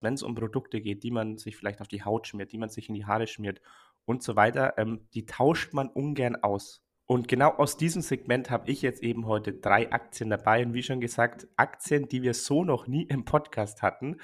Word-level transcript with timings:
wenn 0.00 0.14
es 0.14 0.22
um 0.22 0.34
Produkte 0.34 0.80
geht, 0.80 1.02
die 1.02 1.10
man 1.10 1.38
sich 1.38 1.56
vielleicht 1.56 1.80
auf 1.80 1.88
die 1.88 2.04
Haut 2.04 2.26
schmiert, 2.26 2.52
die 2.52 2.58
man 2.58 2.68
sich 2.68 2.88
in 2.88 2.94
die 2.94 3.06
Haare 3.06 3.26
schmiert 3.26 3.60
und 4.04 4.22
so 4.22 4.36
weiter, 4.36 4.74
ähm, 4.78 5.08
die 5.14 5.26
tauscht 5.26 5.72
man 5.74 5.88
ungern 5.88 6.36
aus. 6.36 6.82
Und 7.06 7.26
genau 7.26 7.50
aus 7.50 7.76
diesem 7.76 8.02
Segment 8.02 8.50
habe 8.50 8.70
ich 8.70 8.82
jetzt 8.82 9.02
eben 9.02 9.26
heute 9.26 9.54
drei 9.54 9.90
Aktien 9.90 10.30
dabei 10.30 10.64
und 10.64 10.74
wie 10.74 10.82
schon 10.82 11.00
gesagt, 11.00 11.48
Aktien, 11.56 12.06
die 12.08 12.22
wir 12.22 12.34
so 12.34 12.64
noch 12.64 12.86
nie 12.86 13.04
im 13.04 13.24
Podcast 13.24 13.82
hatten. 13.82 14.18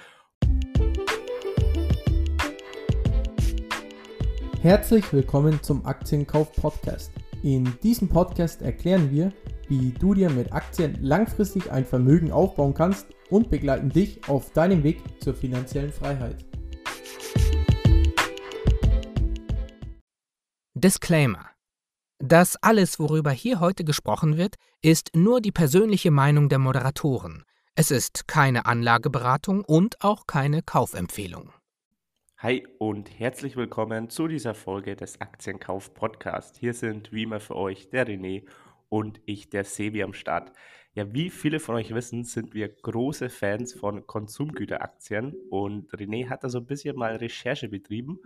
Herzlich 4.60 5.12
willkommen 5.12 5.62
zum 5.62 5.84
Aktienkauf 5.86 6.52
Podcast. 6.52 7.12
In 7.42 7.78
diesem 7.82 8.08
Podcast 8.08 8.62
erklären 8.62 9.10
wir, 9.10 9.32
wie 9.68 9.90
du 9.90 10.14
dir 10.14 10.30
mit 10.30 10.52
Aktien 10.52 10.98
langfristig 11.02 11.72
ein 11.72 11.84
Vermögen 11.84 12.30
aufbauen 12.32 12.74
kannst 12.74 13.08
und 13.34 13.50
begleiten 13.50 13.90
dich 13.90 14.28
auf 14.28 14.52
deinem 14.52 14.84
Weg 14.84 15.02
zur 15.20 15.34
finanziellen 15.34 15.92
Freiheit. 15.92 16.36
Disclaimer. 20.74 21.50
Das 22.20 22.54
alles, 22.62 23.00
worüber 23.00 23.32
hier 23.32 23.58
heute 23.58 23.82
gesprochen 23.82 24.36
wird, 24.36 24.54
ist 24.82 25.16
nur 25.16 25.40
die 25.40 25.50
persönliche 25.50 26.12
Meinung 26.12 26.48
der 26.48 26.60
Moderatoren. 26.60 27.44
Es 27.74 27.90
ist 27.90 28.28
keine 28.28 28.66
Anlageberatung 28.66 29.64
und 29.64 30.00
auch 30.00 30.28
keine 30.28 30.62
Kaufempfehlung. 30.62 31.52
Hi 32.38 32.64
und 32.78 33.18
herzlich 33.18 33.56
willkommen 33.56 34.10
zu 34.10 34.28
dieser 34.28 34.54
Folge 34.54 34.94
des 34.94 35.20
Aktienkauf 35.20 35.92
Podcast. 35.92 36.56
Hier 36.58 36.72
sind 36.72 37.10
wie 37.10 37.24
immer 37.24 37.40
für 37.40 37.56
euch 37.56 37.88
der 37.90 38.06
René 38.06 38.44
und 38.90 39.20
ich, 39.26 39.50
der 39.50 39.64
Sebi 39.64 40.04
am 40.04 40.12
Start. 40.12 40.52
Ja, 40.96 41.12
wie 41.12 41.28
viele 41.28 41.58
von 41.58 41.74
euch 41.74 41.92
wissen, 41.92 42.22
sind 42.22 42.54
wir 42.54 42.68
große 42.68 43.28
Fans 43.28 43.74
von 43.74 44.06
Konsumgüteraktien 44.06 45.34
und 45.50 45.90
René 45.90 46.28
hat 46.28 46.44
da 46.44 46.48
so 46.48 46.58
ein 46.58 46.66
bisschen 46.66 46.96
mal 46.96 47.16
Recherche 47.16 47.68
betrieben. 47.68 48.20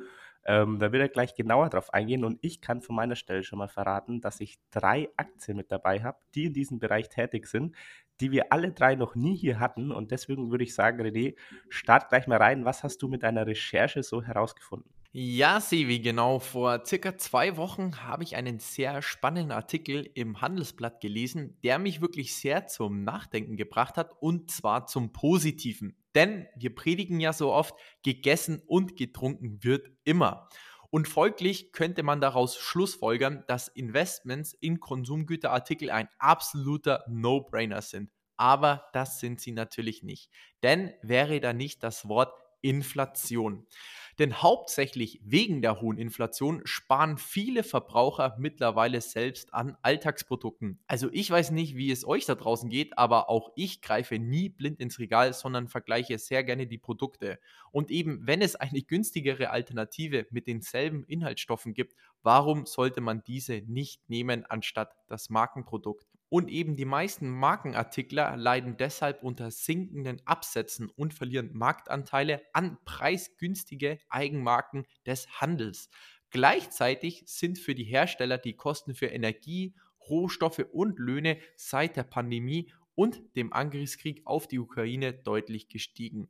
Ähm, 0.45 0.79
da 0.79 0.93
wird 0.93 1.01
er 1.01 1.09
gleich 1.09 1.35
genauer 1.35 1.71
drauf 1.71 1.95
eingehen 1.95 2.25
und 2.25 2.38
ich 2.43 2.60
kann 2.60 2.83
von 2.83 2.95
meiner 2.95 3.16
Stelle 3.16 3.43
schon 3.43 3.59
mal 3.59 3.69
verraten, 3.69 4.21
dass 4.21 4.41
ich 4.41 4.59
drei 4.71 5.09
Aktien 5.16 5.57
mit 5.57 5.73
dabei 5.73 6.02
habe, 6.02 6.19
die 6.35 6.45
in 6.45 6.52
diesem 6.52 6.79
Bereich 6.79 7.09
tätig 7.09 7.47
sind, 7.47 7.75
die 8.21 8.33
wir 8.33 8.52
alle 8.52 8.71
drei 8.73 8.97
noch 8.97 9.15
nie 9.15 9.35
hier 9.35 9.60
hatten 9.60 9.91
und 9.91 10.10
deswegen 10.10 10.51
würde 10.51 10.65
ich 10.65 10.75
sagen, 10.75 11.01
René, 11.01 11.37
start 11.71 12.10
gleich 12.10 12.27
mal 12.27 12.37
rein. 12.37 12.66
Was 12.66 12.82
hast 12.82 13.01
du 13.01 13.09
mit 13.09 13.23
deiner 13.23 13.47
Recherche 13.47 14.03
so 14.03 14.23
herausgefunden? 14.23 14.98
Ja, 15.12 15.59
Sevi, 15.60 16.01
genau. 16.01 16.38
Vor 16.38 16.84
circa 16.84 17.16
zwei 17.16 17.56
Wochen 17.56 18.04
habe 18.04 18.24
ich 18.24 18.37
einen 18.37 18.59
sehr 18.59 19.01
spannenden 19.01 19.52
Artikel 19.52 20.09
im 20.14 20.42
Handelsblatt 20.42 21.01
gelesen, 21.01 21.59
der 21.64 21.78
mich 21.78 22.02
wirklich 22.02 22.37
sehr 22.37 22.66
zum 22.66 23.04
Nachdenken 23.04 23.56
gebracht 23.56 23.96
hat 23.96 24.10
und 24.20 24.51
zwar 24.51 24.86
zum 24.86 25.12
Positiven. 25.12 25.96
Denn 26.14 26.46
wir 26.56 26.74
predigen 26.74 27.20
ja 27.20 27.32
so 27.32 27.52
oft, 27.52 27.74
gegessen 28.02 28.62
und 28.66 28.96
getrunken 28.96 29.64
wird 29.64 29.88
immer. 30.04 30.48
Und 30.90 31.09
folglich 31.09 31.73
könnte 31.73 32.02
man 32.02 32.20
daraus 32.20 32.56
schlussfolgern, 32.56 33.45
dass 33.46 33.68
Investments 33.68 34.52
in 34.52 34.79
Konsumgüterartikel 34.79 35.90
ein 35.90 36.09
absoluter 36.18 37.04
No-Brainer 37.09 37.80
sind. 37.80 38.10
Aber 38.36 38.84
das 38.92 39.20
sind 39.20 39.40
sie 39.40 39.52
natürlich 39.52 40.02
nicht. 40.02 40.30
Denn 40.62 40.92
wäre 41.02 41.40
da 41.40 41.52
nicht 41.52 41.82
das 41.82 42.09
Wort 42.09 42.32
Inflation. 42.60 43.66
Denn 44.18 44.42
hauptsächlich 44.42 45.20
wegen 45.23 45.62
der 45.62 45.80
hohen 45.80 45.96
Inflation 45.96 46.62
sparen 46.64 47.18
viele 47.18 47.62
Verbraucher 47.62 48.34
mittlerweile 48.38 49.01
selbst 49.01 49.54
an 49.54 49.76
Alltagsprodukten. 49.82 50.80
Also 50.88 51.09
ich 51.12 51.30
weiß 51.30 51.52
nicht, 51.52 51.76
wie 51.76 51.92
es 51.92 52.04
euch 52.04 52.26
da 52.26 52.34
draußen 52.34 52.68
geht, 52.68 52.98
aber 52.98 53.30
auch 53.30 53.52
ich 53.54 53.80
greife 53.80 54.18
nie 54.18 54.48
blind 54.48 54.80
ins 54.80 54.98
Regal, 54.98 55.32
sondern 55.34 55.68
vergleiche 55.68 56.18
sehr 56.18 56.42
gerne 56.42 56.66
die 56.66 56.79
Produkte. 56.79 57.38
Und 57.70 57.90
eben, 57.92 58.26
wenn 58.26 58.42
es 58.42 58.56
eine 58.56 58.82
günstigere 58.82 59.51
Alternative 59.51 60.26
mit 60.30 60.48
denselben 60.48 61.04
Inhaltsstoffen 61.04 61.73
gibt, 61.74 61.95
warum 62.23 62.66
sollte 62.66 63.01
man 63.01 63.23
diese 63.24 63.62
nicht 63.66 64.09
nehmen 64.10 64.44
anstatt 64.47 64.97
das 65.06 65.31
Markenprodukt? 65.31 66.07
Und 66.31 66.50
eben 66.50 66.77
die 66.77 66.84
meisten 66.84 67.31
Markenartikler 67.31 68.37
leiden 68.37 68.77
deshalb 68.77 69.22
unter 69.22 69.50
sinkenden 69.50 70.21
Absätzen 70.27 70.91
und 70.91 71.15
verlieren 71.15 71.50
Marktanteile 71.55 72.43
an 72.53 72.78
preisgünstige 72.84 73.99
Eigenmarken 74.11 74.87
des 75.06 75.41
Handels. 75.41 75.89
Gleichzeitig 76.31 77.22
sind 77.27 77.59
für 77.59 77.75
die 77.75 77.84
Hersteller 77.84 78.37
die 78.37 78.55
Kosten 78.55 78.94
für 78.94 79.06
Energie, 79.06 79.75
Rohstoffe 80.09 80.66
und 80.72 80.99
Löhne 80.99 81.39
seit 81.56 81.97
der 81.97 82.03
Pandemie 82.03 82.71
und 82.95 83.22
dem 83.37 83.53
Angriffskrieg 83.53 84.22
auf 84.27 84.47
die 84.49 84.59
Ukraine 84.59 85.15
deutlich 85.15 85.69
gestiegen. 85.69 86.28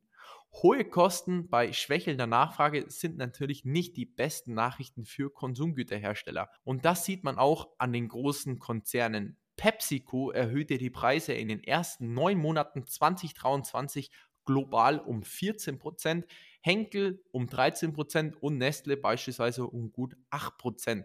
Hohe 0.53 0.85
Kosten 0.85 1.49
bei 1.49 1.73
schwächelnder 1.73 2.27
Nachfrage 2.27 2.87
sind 2.89 3.17
natürlich 3.17 3.65
nicht 3.65 3.97
die 3.97 4.07
besten 4.07 4.55
Nachrichten 4.55 5.05
für 5.05 5.31
Konsumgüterhersteller. 5.31 6.51
Und 6.65 6.85
das 6.85 7.05
sieht 7.05 7.25
man 7.25 7.39
auch 7.39 7.69
an 7.79 7.93
den 7.93 8.09
großen 8.09 8.59
Konzernen. 8.59 9.37
PepsiCo 9.59 10.31
erhöhte 10.31 10.79
die 10.79 10.89
Preise 10.89 11.35
in 11.35 11.49
den 11.49 11.63
ersten 11.63 12.15
neun 12.15 12.39
Monaten 12.39 12.87
2023 12.87 14.11
global 14.47 14.99
um 14.99 15.23
14 15.23 15.79
Prozent, 15.79 16.25
Henkel 16.63 17.23
um 17.33 17.49
13 17.49 17.93
Prozent 17.93 18.43
und 18.43 18.57
Nestle 18.57 18.97
beispielsweise 18.97 19.67
um 19.67 19.93
gut 19.93 20.17
8 20.31 20.57
Prozent. 20.57 21.05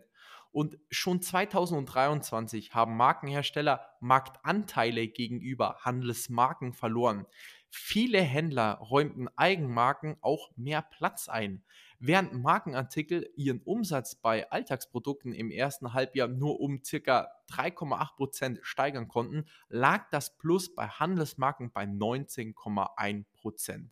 Und 0.51 0.77
schon 0.91 1.19
2023 1.19 2.75
haben 2.75 2.95
Markenhersteller 2.95 3.85
Marktanteile 3.99 5.07
gegenüber 5.07 5.79
Handelsmarken 5.81 6.73
verloren. 6.73 7.25
Viele 7.71 8.21
Händler 8.21 8.75
räumten 8.75 9.27
Eigenmarken 9.35 10.15
auch 10.21 10.51
mehr 10.55 10.83
Platz 10.83 11.27
ein. 11.27 11.63
Während 12.05 12.33
Markenartikel 12.33 13.29
ihren 13.37 13.61
Umsatz 13.61 14.15
bei 14.15 14.51
Alltagsprodukten 14.51 15.33
im 15.33 15.49
ersten 15.49 15.93
Halbjahr 15.93 16.27
nur 16.27 16.59
um 16.59 16.81
ca. 16.81 17.29
3,8% 17.49 18.59
steigern 18.61 19.07
konnten, 19.07 19.45
lag 19.69 20.09
das 20.09 20.37
Plus 20.37 20.75
bei 20.75 20.85
Handelsmarken 20.85 21.71
bei 21.71 21.85
19,1%. 21.85 23.85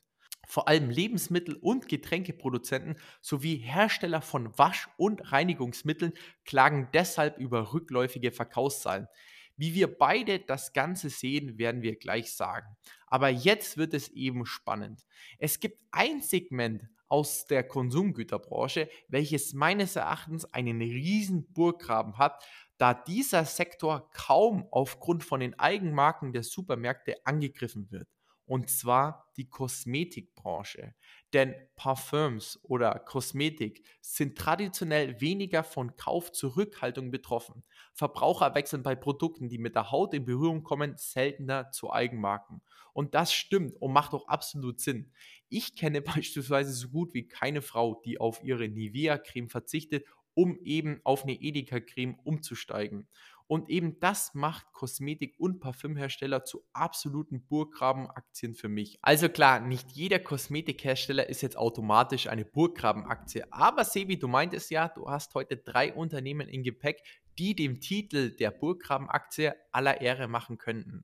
Vor 0.45 0.67
allem 0.67 0.89
Lebensmittel- 0.89 1.55
und 1.55 1.87
Getränkeproduzenten 1.87 2.97
sowie 3.21 3.55
Hersteller 3.55 4.21
von 4.21 4.57
Wasch- 4.57 4.89
und 4.97 5.31
Reinigungsmitteln 5.31 6.11
klagen 6.43 6.89
deshalb 6.93 7.37
über 7.37 7.71
rückläufige 7.71 8.33
Verkaufszahlen. 8.33 9.07
Wie 9.55 9.73
wir 9.73 9.87
beide 9.87 10.39
das 10.39 10.73
Ganze 10.73 11.09
sehen, 11.09 11.57
werden 11.57 11.81
wir 11.81 11.95
gleich 11.95 12.33
sagen. 12.33 12.75
Aber 13.07 13.29
jetzt 13.29 13.77
wird 13.77 13.93
es 13.93 14.09
eben 14.09 14.45
spannend. 14.45 15.05
Es 15.39 15.61
gibt 15.61 15.79
ein 15.91 16.21
Segment 16.21 16.89
aus 17.11 17.45
der 17.45 17.63
Konsumgüterbranche, 17.63 18.89
welches 19.09 19.53
meines 19.53 19.97
Erachtens 19.97 20.45
einen 20.53 20.79
riesen 20.79 21.51
Burggraben 21.51 22.17
hat, 22.17 22.43
da 22.77 22.93
dieser 22.93 23.43
Sektor 23.43 24.09
kaum 24.13 24.67
aufgrund 24.71 25.23
von 25.25 25.41
den 25.41 25.59
Eigenmarken 25.59 26.31
der 26.31 26.43
Supermärkte 26.43 27.17
angegriffen 27.25 27.91
wird. 27.91 28.07
Und 28.51 28.69
zwar 28.69 29.31
die 29.37 29.47
Kosmetikbranche. 29.47 30.93
Denn 31.31 31.55
Parfums 31.77 32.59
oder 32.63 32.99
Kosmetik 32.99 33.81
sind 34.01 34.37
traditionell 34.37 35.21
weniger 35.21 35.63
von 35.63 35.95
Kaufzurückhaltung 35.95 37.11
betroffen. 37.11 37.63
Verbraucher 37.93 38.53
wechseln 38.53 38.83
bei 38.83 38.93
Produkten, 38.93 39.47
die 39.47 39.57
mit 39.57 39.75
der 39.75 39.89
Haut 39.91 40.13
in 40.13 40.25
Berührung 40.25 40.63
kommen, 40.63 40.95
seltener 40.97 41.71
zu 41.71 41.93
Eigenmarken. 41.93 42.61
Und 42.91 43.15
das 43.15 43.31
stimmt 43.31 43.81
und 43.81 43.93
macht 43.93 44.13
auch 44.13 44.27
absolut 44.27 44.81
Sinn. 44.81 45.13
Ich 45.47 45.77
kenne 45.77 46.01
beispielsweise 46.01 46.73
so 46.73 46.89
gut 46.89 47.13
wie 47.13 47.29
keine 47.29 47.61
Frau, 47.61 48.01
die 48.03 48.19
auf 48.19 48.43
ihre 48.43 48.67
Nivea-Creme 48.67 49.47
verzichtet, 49.47 50.05
um 50.33 50.57
eben 50.57 50.99
auf 51.05 51.23
eine 51.23 51.39
Edeka-Creme 51.41 52.19
umzusteigen. 52.25 53.07
Und 53.51 53.69
eben 53.69 53.99
das 53.99 54.33
macht 54.33 54.71
Kosmetik- 54.71 55.37
und 55.37 55.59
Parfümhersteller 55.59 56.45
zu 56.45 56.63
absoluten 56.71 57.45
Burggrabenaktien 57.47 58.55
für 58.55 58.69
mich. 58.69 58.97
Also 59.01 59.27
klar, 59.27 59.59
nicht 59.59 59.91
jeder 59.91 60.19
Kosmetikhersteller 60.19 61.27
ist 61.27 61.41
jetzt 61.41 61.57
automatisch 61.57 62.27
eine 62.27 62.45
Burggrabenaktie. 62.45 63.43
Aber 63.51 63.83
Sebi, 63.83 64.17
du 64.17 64.29
meintest 64.29 64.71
ja, 64.71 64.87
du 64.87 65.09
hast 65.09 65.35
heute 65.35 65.57
drei 65.57 65.93
Unternehmen 65.93 66.47
in 66.47 66.63
Gepäck, 66.63 67.03
die 67.37 67.53
dem 67.53 67.81
Titel 67.81 68.33
der 68.33 68.51
Burggrabenaktie 68.51 69.51
aller 69.73 69.99
Ehre 69.99 70.29
machen 70.29 70.57
könnten. 70.57 71.03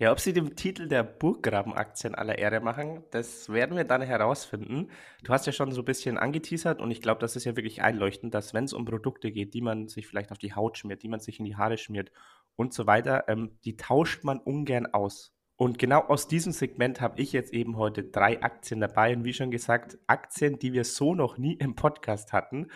Ja, 0.00 0.12
ob 0.12 0.20
sie 0.20 0.32
dem 0.32 0.54
Titel 0.54 0.86
der 0.86 1.02
Burggraben-Aktien 1.02 2.14
aller 2.14 2.38
Ehre 2.38 2.60
machen, 2.60 3.02
das 3.10 3.48
werden 3.48 3.76
wir 3.76 3.82
dann 3.82 4.00
herausfinden. 4.00 4.90
Du 5.24 5.32
hast 5.32 5.44
ja 5.46 5.52
schon 5.52 5.72
so 5.72 5.82
ein 5.82 5.86
bisschen 5.86 6.18
angeteasert 6.18 6.80
und 6.80 6.92
ich 6.92 7.02
glaube, 7.02 7.20
das 7.20 7.34
ist 7.34 7.46
ja 7.46 7.56
wirklich 7.56 7.82
einleuchtend, 7.82 8.32
dass 8.32 8.54
wenn 8.54 8.62
es 8.62 8.72
um 8.72 8.84
Produkte 8.84 9.32
geht, 9.32 9.54
die 9.54 9.60
man 9.60 9.88
sich 9.88 10.06
vielleicht 10.06 10.30
auf 10.30 10.38
die 10.38 10.54
Haut 10.54 10.78
schmiert, 10.78 11.02
die 11.02 11.08
man 11.08 11.18
sich 11.18 11.40
in 11.40 11.44
die 11.46 11.56
Haare 11.56 11.78
schmiert 11.78 12.12
und 12.54 12.72
so 12.72 12.86
weiter, 12.86 13.24
ähm, 13.26 13.58
die 13.64 13.76
tauscht 13.76 14.22
man 14.22 14.38
ungern 14.38 14.86
aus. 14.86 15.32
Und 15.56 15.80
genau 15.80 16.02
aus 16.02 16.28
diesem 16.28 16.52
Segment 16.52 17.00
habe 17.00 17.20
ich 17.20 17.32
jetzt 17.32 17.52
eben 17.52 17.76
heute 17.76 18.04
drei 18.04 18.40
Aktien 18.40 18.78
dabei 18.78 19.16
und 19.16 19.24
wie 19.24 19.32
schon 19.34 19.50
gesagt, 19.50 19.98
Aktien, 20.06 20.60
die 20.60 20.72
wir 20.72 20.84
so 20.84 21.16
noch 21.16 21.38
nie 21.38 21.54
im 21.54 21.74
Podcast 21.74 22.32
hatten. 22.32 22.68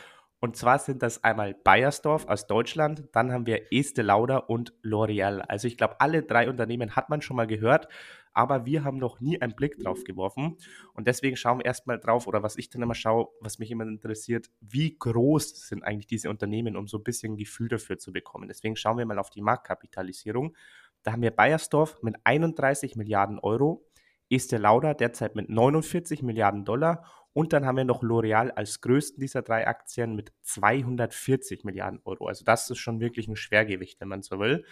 Und 0.45 0.57
zwar 0.57 0.81
sind 0.81 1.05
das 1.05 1.23
einmal 1.23 1.55
Bayersdorf 1.55 2.27
aus 2.27 2.49
Deutschland, 2.49 3.05
dann 3.13 3.31
haben 3.31 3.47
wir 3.47 3.71
Estee 3.71 4.03
Lauder 4.03 4.51
und 4.51 4.75
L'Oreal. 4.83 5.39
Also 5.39 5.69
ich 5.69 5.77
glaube, 5.77 6.01
alle 6.01 6.25
drei 6.25 6.51
Unternehmen 6.51 6.97
hat 6.97 7.11
man 7.11 7.23
schon 7.23 7.37
mal 7.37 7.47
gehört. 7.47 7.87
aber 8.35 8.65
wir 8.67 8.83
haben 8.83 8.99
noch 8.99 9.21
nie 9.21 9.41
einen 9.41 9.55
Blick 9.55 9.79
drauf 9.79 10.05
geworfen. 10.05 10.57
Und 10.95 11.07
deswegen 11.07 11.37
schauen 11.37 11.59
wir 11.59 11.67
erstmal 11.67 12.01
drauf, 12.01 12.27
oder 12.27 12.43
was 12.43 12.57
ich 12.57 12.71
dann 12.71 12.83
immer 12.83 12.95
schaue, 12.95 13.29
was 13.41 13.59
mich 13.59 13.71
immer 13.71 13.85
interessiert, 13.85 14.51
wie 14.61 14.97
groß 14.99 15.69
sind 15.69 15.85
eigentlich 15.85 16.07
diese 16.07 16.31
Unternehmen, 16.31 16.77
um 16.77 16.89
so 16.89 16.97
ein 16.97 17.05
bisschen 17.05 17.35
ein 17.35 17.37
Gefühl 17.37 17.69
dafür 17.69 17.99
zu 17.99 18.13
bekommen. 18.13 18.49
Deswegen 18.49 18.75
schauen 18.75 18.99
wir 18.99 19.07
mal 19.07 19.19
auf 19.19 19.31
die 19.31 19.43
Marktkapitalisierung. 19.43 20.57
Da 21.03 21.13
haben 21.13 21.23
wir 21.23 21.31
Bayersdorf 21.31 22.03
mit 22.03 22.17
31 22.25 22.97
Milliarden 22.97 23.39
Euro, 23.39 23.87
Estee 24.31 24.57
Lauder 24.57 24.95
derzeit 24.95 25.37
mit 25.37 25.51
49 25.51 26.23
Milliarden 26.23 26.65
Dollar 26.65 27.05
und 27.35 27.53
dann 27.53 27.65
haben 27.65 27.77
wir 27.77 27.85
noch 27.85 28.03
L'Oreal 28.03 28.51
als 28.51 28.81
größten 28.81 29.21
dieser 29.21 29.43
drei 29.43 29.67
Aktien 29.67 30.15
mit 30.15 30.33
240 30.43 31.65
Milliarden 31.65 32.01
Euro. 32.05 32.27
Also 32.27 32.45
das 32.45 32.69
ist 32.69 32.79
schon 32.79 33.01
wirklich 33.01 33.29
ein 33.29 33.37
Schwergewicht, 33.37 34.01
wenn 34.01 34.09
man 34.09 34.23
so 34.23 34.39
will. 34.39 34.65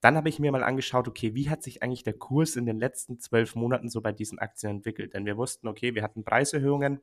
Dann 0.00 0.16
habe 0.16 0.28
ich 0.28 0.38
mir 0.38 0.50
mal 0.50 0.64
angeschaut, 0.64 1.06
okay, 1.08 1.34
wie 1.34 1.50
hat 1.50 1.62
sich 1.62 1.82
eigentlich 1.82 2.02
der 2.02 2.14
Kurs 2.14 2.56
in 2.56 2.66
den 2.66 2.78
letzten 2.78 3.18
zwölf 3.18 3.54
Monaten 3.54 3.90
so 3.90 4.00
bei 4.00 4.12
diesen 4.12 4.38
Aktien 4.38 4.76
entwickelt? 4.76 5.14
Denn 5.14 5.26
wir 5.26 5.36
wussten, 5.36 5.68
okay, 5.68 5.94
wir 5.94 6.02
hatten 6.02 6.24
Preiserhöhungen, 6.24 7.00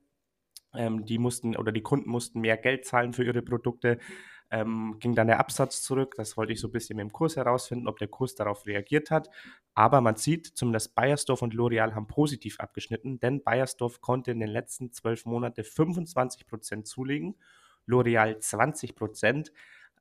ähm, 0.73 1.05
die 1.05 1.19
mussten 1.19 1.55
oder 1.55 1.71
die 1.71 1.83
Kunden 1.83 2.09
mussten 2.09 2.41
mehr 2.41 2.57
Geld 2.57 2.85
zahlen 2.85 3.13
für 3.13 3.23
ihre 3.23 3.43
Produkte. 3.43 3.99
Ähm, 4.49 4.95
ging 4.99 5.13
dann 5.13 5.27
der 5.27 5.39
Absatz 5.39 5.81
zurück. 5.81 6.13
Das 6.15 6.37
wollte 6.37 6.53
ich 6.53 6.59
so 6.61 6.69
ein 6.69 6.71
bisschen 6.71 6.95
mit 6.97 7.03
dem 7.03 7.11
Kurs 7.11 7.35
herausfinden, 7.35 7.87
ob 7.87 7.97
der 7.97 8.07
Kurs 8.07 8.35
darauf 8.35 8.65
reagiert 8.65 9.11
hat. 9.11 9.29
Aber 9.73 9.99
man 10.01 10.15
sieht, 10.15 10.47
zumindest 10.47 10.95
Bayersdorf 10.95 11.41
und 11.41 11.53
L'Oreal 11.53 11.93
haben 11.93 12.07
positiv 12.07 12.59
abgeschnitten, 12.59 13.19
denn 13.19 13.43
Bayersdorf 13.43 14.01
konnte 14.01 14.31
in 14.31 14.39
den 14.39 14.49
letzten 14.49 14.91
zwölf 14.91 15.25
Monaten 15.25 15.63
25 15.63 16.47
Prozent 16.47 16.87
zulegen, 16.87 17.35
L'Oreal 17.87 18.39
20 18.39 18.95
Prozent. 18.95 19.51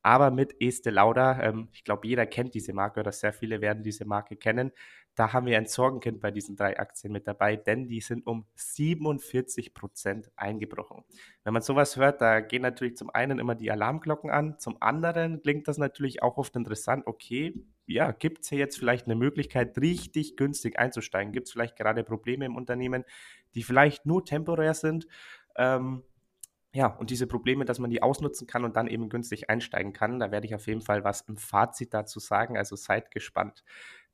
Aber 0.07 0.31
mit 0.31 0.55
Estee 0.61 0.91
Lauder, 0.91 1.37
ähm, 1.43 1.67
ich 1.73 1.83
glaube, 1.83 2.07
jeder 2.07 2.25
kennt 2.25 2.53
diese 2.53 2.71
Marke 2.71 3.01
oder 3.01 3.11
sehr 3.11 3.33
viele 3.33 3.59
werden 3.59 3.83
diese 3.83 4.05
Marke 4.05 4.37
kennen. 4.37 4.71
Da 5.15 5.33
haben 5.33 5.47
wir 5.47 5.57
ein 5.57 5.65
Sorgenkind 5.65 6.21
bei 6.21 6.31
diesen 6.31 6.55
drei 6.55 6.79
Aktien 6.79 7.11
mit 7.11 7.27
dabei, 7.27 7.57
denn 7.57 7.89
die 7.89 7.99
sind 7.99 8.25
um 8.25 8.45
47 8.55 9.73
Prozent 9.73 10.31
eingebrochen. 10.37 11.03
Wenn 11.43 11.51
man 11.51 11.61
sowas 11.61 11.97
hört, 11.97 12.21
da 12.21 12.39
gehen 12.39 12.61
natürlich 12.61 12.95
zum 12.95 13.09
einen 13.09 13.37
immer 13.37 13.53
die 13.53 13.69
Alarmglocken 13.69 14.29
an, 14.29 14.57
zum 14.59 14.81
anderen 14.81 15.41
klingt 15.41 15.67
das 15.67 15.77
natürlich 15.77 16.23
auch 16.23 16.37
oft 16.37 16.55
interessant. 16.55 17.05
Okay, 17.05 17.65
ja, 17.85 18.13
gibt 18.13 18.43
es 18.43 18.49
hier 18.49 18.59
jetzt 18.59 18.77
vielleicht 18.77 19.07
eine 19.07 19.15
Möglichkeit, 19.15 19.77
richtig 19.77 20.37
günstig 20.37 20.79
einzusteigen? 20.79 21.33
Gibt 21.33 21.47
es 21.47 21.51
vielleicht 21.51 21.75
gerade 21.75 22.05
Probleme 22.05 22.45
im 22.45 22.55
Unternehmen, 22.55 23.03
die 23.55 23.63
vielleicht 23.63 24.05
nur 24.05 24.23
temporär 24.23 24.73
sind? 24.73 25.05
Ähm, 25.57 26.03
ja, 26.77 26.85
und 26.85 27.09
diese 27.09 27.25
Probleme, 27.25 27.65
dass 27.65 27.79
man 27.79 27.89
die 27.89 28.03
ausnutzen 28.03 28.45
kann 28.45 28.63
und 28.63 28.75
dann 28.75 28.85
eben 28.85 29.09
günstig 29.09 29.49
einsteigen 29.49 29.93
kann, 29.93 30.19
da 30.19 30.29
werde 30.29 30.45
ich 30.45 30.53
auf 30.53 30.67
jeden 30.67 30.81
Fall 30.81 31.03
was 31.03 31.21
im 31.21 31.35
Fazit 31.35 31.91
dazu 31.91 32.19
sagen, 32.19 32.55
also 32.55 32.75
seid 32.75 33.09
gespannt. 33.09 33.63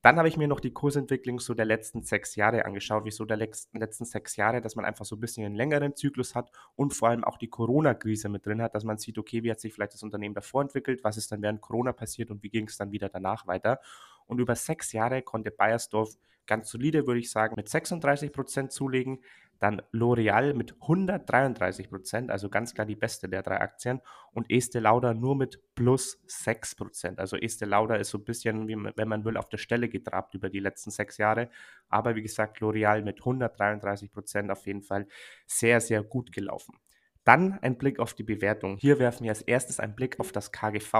Dann 0.01 0.17
habe 0.17 0.29
ich 0.29 0.37
mir 0.37 0.47
noch 0.47 0.61
die 0.61 0.71
Kursentwicklung 0.71 1.41
so 1.41 1.53
der 1.53 1.65
letzten 1.65 2.03
sechs 2.03 2.37
Jahre 2.37 2.63
angeschaut, 2.63 3.03
wieso 3.03 3.25
der 3.25 3.35
letzten, 3.35 4.05
sechs 4.05 4.37
Jahre, 4.37 4.61
dass 4.61 4.77
man 4.77 4.85
einfach 4.85 5.03
so 5.03 5.17
ein 5.17 5.19
bisschen 5.19 5.45
einen 5.45 5.55
längeren 5.55 5.93
Zyklus 5.93 6.35
hat 6.35 6.51
und 6.77 6.93
vor 6.93 7.09
allem 7.09 7.25
auch 7.25 7.37
die 7.37 7.49
Corona-Krise 7.49 8.29
mit 8.29 8.45
drin 8.45 8.61
hat, 8.61 8.75
dass 8.75 8.85
man 8.85 8.97
sieht, 8.97 9.17
okay, 9.17 9.43
wie 9.43 9.51
hat 9.51 9.59
sich 9.59 9.73
vielleicht 9.73 9.95
das 9.95 10.03
Unternehmen 10.03 10.33
davor 10.33 10.61
entwickelt, 10.61 11.03
was 11.03 11.17
ist 11.17 11.33
dann 11.33 11.41
während 11.41 11.59
Corona 11.59 11.91
passiert 11.91 12.31
und 12.31 12.43
wie 12.43 12.49
ging 12.49 12.67
es 12.67 12.77
dann 12.77 12.93
wieder 12.93 13.09
danach 13.09 13.45
weiter. 13.45 13.81
Und 14.25 14.39
über 14.39 14.55
sechs 14.55 14.93
Jahre 14.93 15.21
konnte 15.21 15.51
Bayersdorf 15.51 16.15
ganz 16.45 16.69
solide, 16.69 17.07
würde 17.07 17.19
ich 17.19 17.31
sagen, 17.31 17.55
mit 17.55 17.69
36 17.69 18.31
Prozent 18.31 18.71
zulegen. 18.71 19.19
Dann 19.59 19.81
L'Oreal 19.93 20.53
mit 20.53 20.73
133 20.81 21.89
Prozent, 21.89 22.31
also 22.31 22.49
ganz 22.49 22.73
klar 22.73 22.85
die 22.85 22.97
beste 22.97 23.29
der 23.29 23.43
drei 23.43 23.61
Aktien. 23.61 24.01
Und 24.33 24.51
Estee 24.51 24.79
Lauder 24.79 25.13
nur 25.13 25.37
mit 25.37 25.61
plus 25.73 26.21
6 26.27 26.75
Prozent. 26.75 27.19
Also 27.19 27.37
Estee 27.37 27.65
Lauder 27.65 27.97
ist 27.99 28.09
so 28.09 28.17
ein 28.17 28.25
bisschen, 28.25 28.67
wie, 28.67 28.75
wenn 28.75 29.07
man 29.07 29.23
will, 29.23 29.37
auf 29.37 29.47
der 29.47 29.57
Stelle 29.57 29.87
getrabt 29.87 30.33
über 30.33 30.49
die 30.49 30.59
letzten 30.59 30.91
sechs 30.91 31.17
Jahre. 31.17 31.49
Aber 31.87 32.15
wie 32.15 32.23
gesagt, 32.23 32.59
L'Oreal 32.59 33.03
mit 33.03 33.19
133 33.19 34.11
Prozent 34.11 34.51
auf 34.51 34.65
jeden 34.65 34.81
Fall 34.81 35.07
sehr, 35.45 35.79
sehr 35.79 36.03
gut 36.03 36.33
gelaufen. 36.33 36.75
Dann 37.23 37.57
ein 37.61 37.77
Blick 37.77 37.99
auf 37.99 38.13
die 38.13 38.23
Bewertung. 38.23 38.77
Hier 38.77 38.99
werfen 38.99 39.23
wir 39.23 39.31
als 39.31 39.41
erstes 39.41 39.79
einen 39.79 39.95
Blick 39.95 40.19
auf 40.19 40.31
das 40.31 40.51
KGV. 40.51 40.93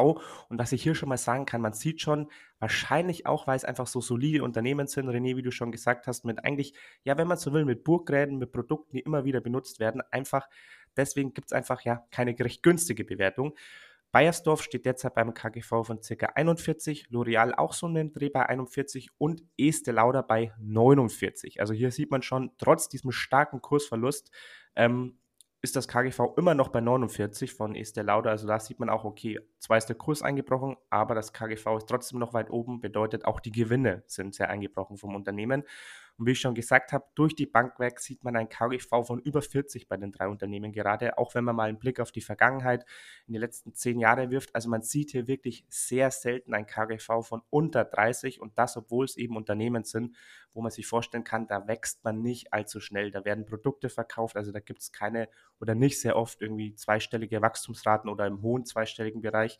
Und 0.49 0.57
was 0.57 0.71
ich 0.71 0.81
hier 0.81 0.95
schon 0.95 1.09
mal 1.09 1.17
sagen 1.17 1.45
kann, 1.45 1.61
man 1.61 1.73
sieht 1.73 2.01
schon, 2.01 2.29
wahrscheinlich 2.59 3.25
auch, 3.25 3.45
weil 3.45 3.57
es 3.57 3.65
einfach 3.65 3.87
so 3.87 3.99
solide 3.99 4.43
Unternehmen 4.43 4.87
sind, 4.87 5.09
René, 5.09 5.35
wie 5.35 5.41
du 5.41 5.51
schon 5.51 5.71
gesagt 5.71 6.07
hast, 6.07 6.23
mit 6.23 6.43
eigentlich, 6.45 6.73
ja, 7.03 7.17
wenn 7.17 7.27
man 7.27 7.37
so 7.37 7.51
will, 7.51 7.65
mit 7.65 7.83
Burgräden, 7.83 8.37
mit 8.37 8.53
Produkten, 8.53 8.95
die 8.95 9.01
immer 9.01 9.25
wieder 9.25 9.41
benutzt 9.41 9.79
werden, 9.79 10.01
einfach, 10.11 10.47
deswegen 10.95 11.33
gibt 11.33 11.47
es 11.47 11.53
einfach 11.53 11.81
ja 11.81 12.05
keine 12.09 12.37
recht 12.39 12.63
günstige 12.63 13.03
Bewertung. 13.03 13.53
Bayersdorf 14.13 14.61
steht 14.61 14.85
derzeit 14.85 15.15
beim 15.15 15.33
KGV 15.33 15.83
von 15.83 15.99
ca. 15.99 16.25
41, 16.35 17.07
L'Oreal 17.09 17.51
auch 17.55 17.73
so 17.73 17.87
einen 17.87 18.13
Dreh 18.13 18.29
bei 18.29 18.45
41 18.45 19.09
und 19.17 19.43
Estee 19.57 19.91
Lauder 19.91 20.21
bei 20.21 20.53
49. 20.59 21.59
Also 21.59 21.73
hier 21.73 21.91
sieht 21.91 22.11
man 22.11 22.21
schon, 22.21 22.51
trotz 22.59 22.89
diesem 22.89 23.11
starken 23.11 23.59
Kursverlust, 23.59 24.29
ähm, 24.75 25.17
ist 25.63 25.77
das 25.77 25.87
KGV 25.87 26.35
immer 26.35 26.55
noch 26.55 26.67
bei 26.67 26.81
49 26.81 27.53
von 27.53 27.73
Estee 27.73 28.01
Lauder. 28.01 28.31
Also 28.31 28.45
da 28.45 28.59
sieht 28.59 28.81
man 28.81 28.89
auch, 28.89 29.05
okay, 29.05 29.39
zwar 29.59 29.77
ist 29.77 29.85
der 29.85 29.95
Kurs 29.95 30.21
eingebrochen, 30.21 30.75
aber 30.89 31.15
das 31.15 31.31
KGV 31.31 31.77
ist 31.77 31.87
trotzdem 31.87 32.19
noch 32.19 32.33
weit 32.33 32.51
oben, 32.51 32.81
bedeutet 32.81 33.23
auch 33.23 33.39
die 33.39 33.53
Gewinne 33.53 34.03
sind 34.05 34.35
sehr 34.35 34.49
eingebrochen 34.49 34.97
vom 34.97 35.15
Unternehmen. 35.15 35.63
Und 36.17 36.27
wie 36.27 36.31
ich 36.31 36.39
schon 36.39 36.53
gesagt 36.53 36.93
habe, 36.93 37.05
durch 37.15 37.35
die 37.35 37.45
Bank 37.45 37.79
weg 37.79 37.99
sieht 37.99 38.23
man 38.23 38.35
ein 38.35 38.49
KGV 38.49 39.03
von 39.05 39.19
über 39.19 39.41
40 39.41 39.87
bei 39.87 39.97
den 39.97 40.11
drei 40.11 40.27
Unternehmen 40.27 40.71
gerade, 40.71 41.17
auch 41.17 41.33
wenn 41.33 41.43
man 41.43 41.55
mal 41.55 41.69
einen 41.69 41.79
Blick 41.79 41.99
auf 41.99 42.11
die 42.11 42.21
Vergangenheit 42.21 42.85
in 43.25 43.33
die 43.33 43.39
letzten 43.39 43.73
zehn 43.73 43.99
Jahre 43.99 44.29
wirft. 44.29 44.53
Also 44.53 44.69
man 44.69 44.83
sieht 44.83 45.11
hier 45.11 45.27
wirklich 45.27 45.65
sehr 45.69 46.11
selten 46.11 46.53
ein 46.53 46.67
KGV 46.67 47.23
von 47.23 47.41
unter 47.49 47.83
30 47.83 48.39
und 48.41 48.57
das, 48.57 48.77
obwohl 48.77 49.05
es 49.05 49.17
eben 49.17 49.35
Unternehmen 49.35 49.83
sind, 49.83 50.15
wo 50.53 50.61
man 50.61 50.71
sich 50.71 50.85
vorstellen 50.85 51.23
kann, 51.23 51.47
da 51.47 51.67
wächst 51.67 52.03
man 52.03 52.21
nicht 52.21 52.53
allzu 52.53 52.79
schnell. 52.79 53.09
Da 53.09 53.25
werden 53.25 53.45
Produkte 53.45 53.89
verkauft, 53.89 54.37
also 54.37 54.51
da 54.51 54.59
gibt 54.59 54.81
es 54.81 54.91
keine 54.91 55.29
oder 55.59 55.75
nicht 55.75 55.99
sehr 55.99 56.15
oft 56.15 56.41
irgendwie 56.41 56.75
zweistellige 56.75 57.41
Wachstumsraten 57.41 58.09
oder 58.09 58.27
im 58.27 58.41
hohen 58.41 58.65
zweistelligen 58.65 59.21
Bereich. 59.21 59.57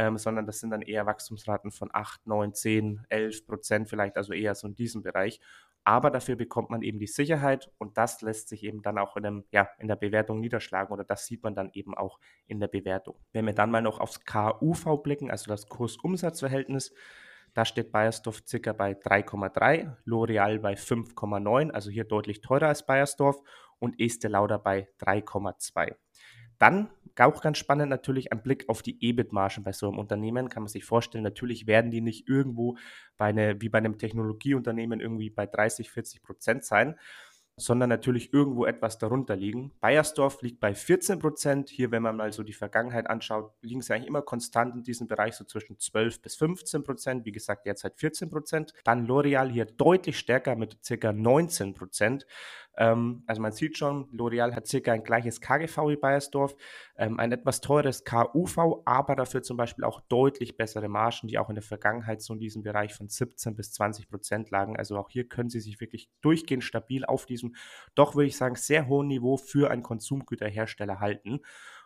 Ähm, 0.00 0.16
sondern 0.16 0.46
das 0.46 0.60
sind 0.60 0.70
dann 0.70 0.82
eher 0.82 1.06
Wachstumsraten 1.06 1.72
von 1.72 1.90
8, 1.92 2.24
9, 2.26 2.54
10, 2.54 3.06
11 3.08 3.46
Prozent 3.46 3.88
vielleicht, 3.88 4.16
also 4.16 4.32
eher 4.32 4.54
so 4.54 4.68
in 4.68 4.76
diesem 4.76 5.02
Bereich 5.02 5.40
aber 5.88 6.10
dafür 6.10 6.36
bekommt 6.36 6.68
man 6.68 6.82
eben 6.82 6.98
die 6.98 7.06
Sicherheit 7.06 7.70
und 7.78 7.96
das 7.96 8.20
lässt 8.20 8.50
sich 8.50 8.62
eben 8.62 8.82
dann 8.82 8.98
auch 8.98 9.16
in, 9.16 9.24
einem, 9.24 9.44
ja, 9.52 9.70
in 9.78 9.88
der 9.88 9.96
Bewertung 9.96 10.38
niederschlagen 10.38 10.92
oder 10.92 11.02
das 11.02 11.24
sieht 11.24 11.42
man 11.42 11.54
dann 11.54 11.70
eben 11.72 11.94
auch 11.94 12.20
in 12.46 12.60
der 12.60 12.68
Bewertung. 12.68 13.16
Wenn 13.32 13.46
wir 13.46 13.54
dann 13.54 13.70
mal 13.70 13.80
noch 13.80 13.98
aufs 13.98 14.22
KUV 14.26 15.02
blicken, 15.02 15.30
also 15.30 15.50
das 15.50 15.66
Kurs-Umsatz-Verhältnis, 15.66 16.92
da 17.54 17.64
steht 17.64 17.90
Bayersdorf 17.90 18.42
circa 18.46 18.74
bei 18.74 18.92
3,3, 18.92 19.96
L'Oreal 20.04 20.58
bei 20.58 20.74
5,9, 20.74 21.70
also 21.70 21.88
hier 21.88 22.04
deutlich 22.04 22.42
teurer 22.42 22.68
als 22.68 22.84
Bayersdorf 22.84 23.40
und 23.78 23.98
Estee 23.98 24.28
Lauder 24.28 24.58
bei 24.58 24.88
3,2. 25.00 25.94
Dann 26.58 26.90
auch 27.26 27.40
ganz 27.40 27.58
spannend 27.58 27.90
natürlich 27.90 28.32
ein 28.32 28.42
Blick 28.42 28.68
auf 28.68 28.82
die 28.82 28.98
EBIT-Margen 29.00 29.64
bei 29.64 29.72
so 29.72 29.88
einem 29.88 29.98
Unternehmen. 29.98 30.48
Kann 30.48 30.62
man 30.62 30.68
sich 30.68 30.84
vorstellen, 30.84 31.24
natürlich 31.24 31.66
werden 31.66 31.90
die 31.90 32.00
nicht 32.00 32.28
irgendwo 32.28 32.76
bei 33.16 33.26
eine, 33.26 33.60
wie 33.60 33.68
bei 33.68 33.78
einem 33.78 33.98
Technologieunternehmen 33.98 35.00
irgendwie 35.00 35.30
bei 35.30 35.46
30, 35.46 35.90
40 35.90 36.22
Prozent 36.22 36.64
sein, 36.64 36.96
sondern 37.58 37.88
natürlich 37.88 38.32
irgendwo 38.32 38.64
etwas 38.64 38.98
darunter 38.98 39.36
liegen. 39.36 39.72
Bayersdorf 39.80 40.40
liegt 40.42 40.60
bei 40.60 40.74
14 40.74 41.18
Prozent. 41.18 41.68
Hier, 41.68 41.90
wenn 41.90 42.02
man 42.02 42.16
mal 42.16 42.32
so 42.32 42.42
die 42.42 42.52
Vergangenheit 42.52 43.10
anschaut, 43.10 43.52
liegen 43.62 43.82
sie 43.82 43.92
eigentlich 43.92 44.08
immer 44.08 44.22
konstant 44.22 44.76
in 44.76 44.82
diesem 44.84 45.08
Bereich, 45.08 45.34
so 45.34 45.44
zwischen 45.44 45.78
12 45.78 46.22
bis 46.22 46.36
15 46.36 46.84
Prozent. 46.84 47.24
Wie 47.24 47.32
gesagt, 47.32 47.66
derzeit 47.66 47.98
14 47.98 48.30
Prozent. 48.30 48.72
Dann 48.84 49.06
L'Oreal 49.06 49.50
hier 49.50 49.64
deutlich 49.64 50.18
stärker 50.18 50.56
mit 50.56 50.78
circa 50.84 51.12
19 51.12 51.74
Prozent. 51.74 52.26
Ähm, 52.78 53.24
also 53.26 53.42
man 53.42 53.52
sieht 53.52 53.76
schon, 53.76 54.08
L'Oreal 54.12 54.54
hat 54.54 54.68
circa 54.68 54.92
ein 54.92 55.02
gleiches 55.02 55.40
KGV 55.40 55.88
wie 55.88 55.96
Bayersdorf, 55.96 56.54
ähm, 56.96 57.18
ein 57.18 57.32
etwas 57.32 57.60
teures 57.60 58.04
KUV, 58.04 58.82
aber 58.84 59.16
dafür 59.16 59.42
zum 59.42 59.56
Beispiel 59.56 59.84
auch 59.84 60.00
deutlich 60.02 60.56
bessere 60.56 60.88
Margen, 60.88 61.26
die 61.26 61.38
auch 61.38 61.48
in 61.48 61.56
der 61.56 61.62
Vergangenheit 61.62 62.22
so 62.22 62.34
in 62.34 62.38
diesem 62.38 62.62
Bereich 62.62 62.94
von 62.94 63.08
17 63.08 63.56
bis 63.56 63.72
20 63.72 64.08
Prozent 64.08 64.50
lagen. 64.50 64.76
Also 64.76 64.96
auch 64.96 65.10
hier 65.10 65.28
können 65.28 65.50
sie 65.50 65.60
sich 65.60 65.80
wirklich 65.80 66.08
durchgehend 66.20 66.62
stabil 66.62 67.04
auf 67.04 67.26
diesem, 67.26 67.56
doch 67.96 68.14
würde 68.14 68.28
ich 68.28 68.36
sagen, 68.36 68.54
sehr 68.54 68.86
hohen 68.86 69.08
Niveau 69.08 69.36
für 69.36 69.70
einen 69.70 69.82
Konsumgüterhersteller 69.82 71.00
halten. 71.00 71.40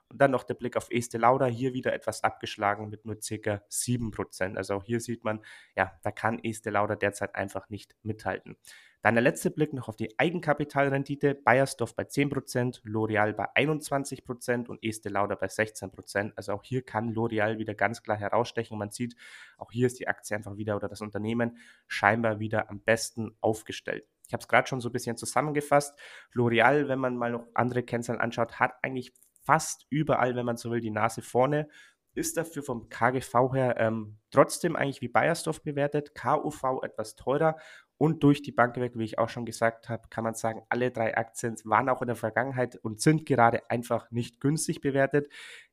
Und 0.08 0.20
dann 0.20 0.30
noch 0.30 0.44
der 0.44 0.54
Blick 0.54 0.76
auf 0.76 0.88
Estee 0.90 1.16
Lauder, 1.16 1.46
hier 1.46 1.72
wieder 1.72 1.94
etwas 1.94 2.22
abgeschlagen 2.22 2.90
mit 2.90 3.06
nur 3.06 3.16
ca. 3.16 3.62
7%. 3.70 4.56
Also 4.56 4.74
auch 4.74 4.84
hier 4.84 5.00
sieht 5.00 5.24
man, 5.24 5.40
ja, 5.74 5.92
da 6.02 6.10
kann 6.10 6.38
Estee 6.44 6.68
Lauder 6.68 6.96
derzeit 6.96 7.34
einfach 7.34 7.70
nicht 7.70 7.96
mithalten. 8.02 8.58
Dann 9.02 9.14
der 9.14 9.22
letzte 9.22 9.50
Blick 9.50 9.72
noch 9.72 9.88
auf 9.88 9.96
die 9.96 10.16
Eigenkapitalrendite. 10.18 11.34
Bayersdorf 11.34 11.96
bei 11.96 12.04
10%, 12.04 12.84
L'Oreal 12.84 13.32
bei 13.32 13.46
21% 13.56 14.68
und 14.68 14.82
Estee 14.82 15.08
Lauder 15.08 15.34
bei 15.34 15.46
16%. 15.46 16.32
Also 16.36 16.52
auch 16.52 16.62
hier 16.62 16.82
kann 16.82 17.12
L'Oreal 17.12 17.58
wieder 17.58 17.74
ganz 17.74 18.02
klar 18.02 18.16
herausstechen. 18.16 18.78
man 18.78 18.92
sieht, 18.92 19.16
auch 19.58 19.72
hier 19.72 19.88
ist 19.88 19.98
die 19.98 20.06
Aktie 20.06 20.36
einfach 20.36 20.56
wieder 20.56 20.76
oder 20.76 20.88
das 20.88 21.00
Unternehmen 21.00 21.58
scheinbar 21.88 22.38
wieder 22.38 22.70
am 22.70 22.80
besten 22.80 23.36
aufgestellt. 23.40 24.06
Ich 24.28 24.32
habe 24.32 24.40
es 24.40 24.48
gerade 24.48 24.68
schon 24.68 24.80
so 24.80 24.88
ein 24.88 24.92
bisschen 24.92 25.16
zusammengefasst. 25.16 25.98
L'Oreal, 26.32 26.86
wenn 26.86 27.00
man 27.00 27.16
mal 27.16 27.32
noch 27.32 27.48
andere 27.54 27.82
Kennzahlen 27.82 28.20
anschaut, 28.20 28.60
hat 28.60 28.74
eigentlich 28.82 29.12
fast 29.44 29.86
überall, 29.90 30.36
wenn 30.36 30.46
man 30.46 30.56
so 30.56 30.70
will, 30.70 30.80
die 30.80 30.90
Nase 30.90 31.22
vorne 31.22 31.68
ist 32.14 32.36
dafür 32.36 32.62
vom 32.62 32.88
KGV 32.88 33.54
her 33.54 33.76
ähm, 33.78 34.18
trotzdem 34.30 34.76
eigentlich 34.76 35.00
wie 35.00 35.08
Bayersdorf 35.08 35.62
bewertet, 35.62 36.14
KUV 36.14 36.82
etwas 36.82 37.16
teurer 37.16 37.56
und 38.02 38.24
durch 38.24 38.42
die 38.42 38.50
Bank 38.50 38.74
weg, 38.78 38.94
wie 38.96 39.04
ich 39.04 39.20
auch 39.20 39.28
schon 39.28 39.46
gesagt 39.46 39.88
habe, 39.88 40.08
kann 40.10 40.24
man 40.24 40.34
sagen, 40.34 40.62
alle 40.68 40.90
drei 40.90 41.16
Aktien 41.16 41.54
waren 41.62 41.88
auch 41.88 42.02
in 42.02 42.08
der 42.08 42.16
Vergangenheit 42.16 42.74
und 42.74 43.00
sind 43.00 43.26
gerade 43.26 43.70
einfach 43.70 44.10
nicht 44.10 44.40
günstig 44.40 44.80
bewertet. 44.80 45.28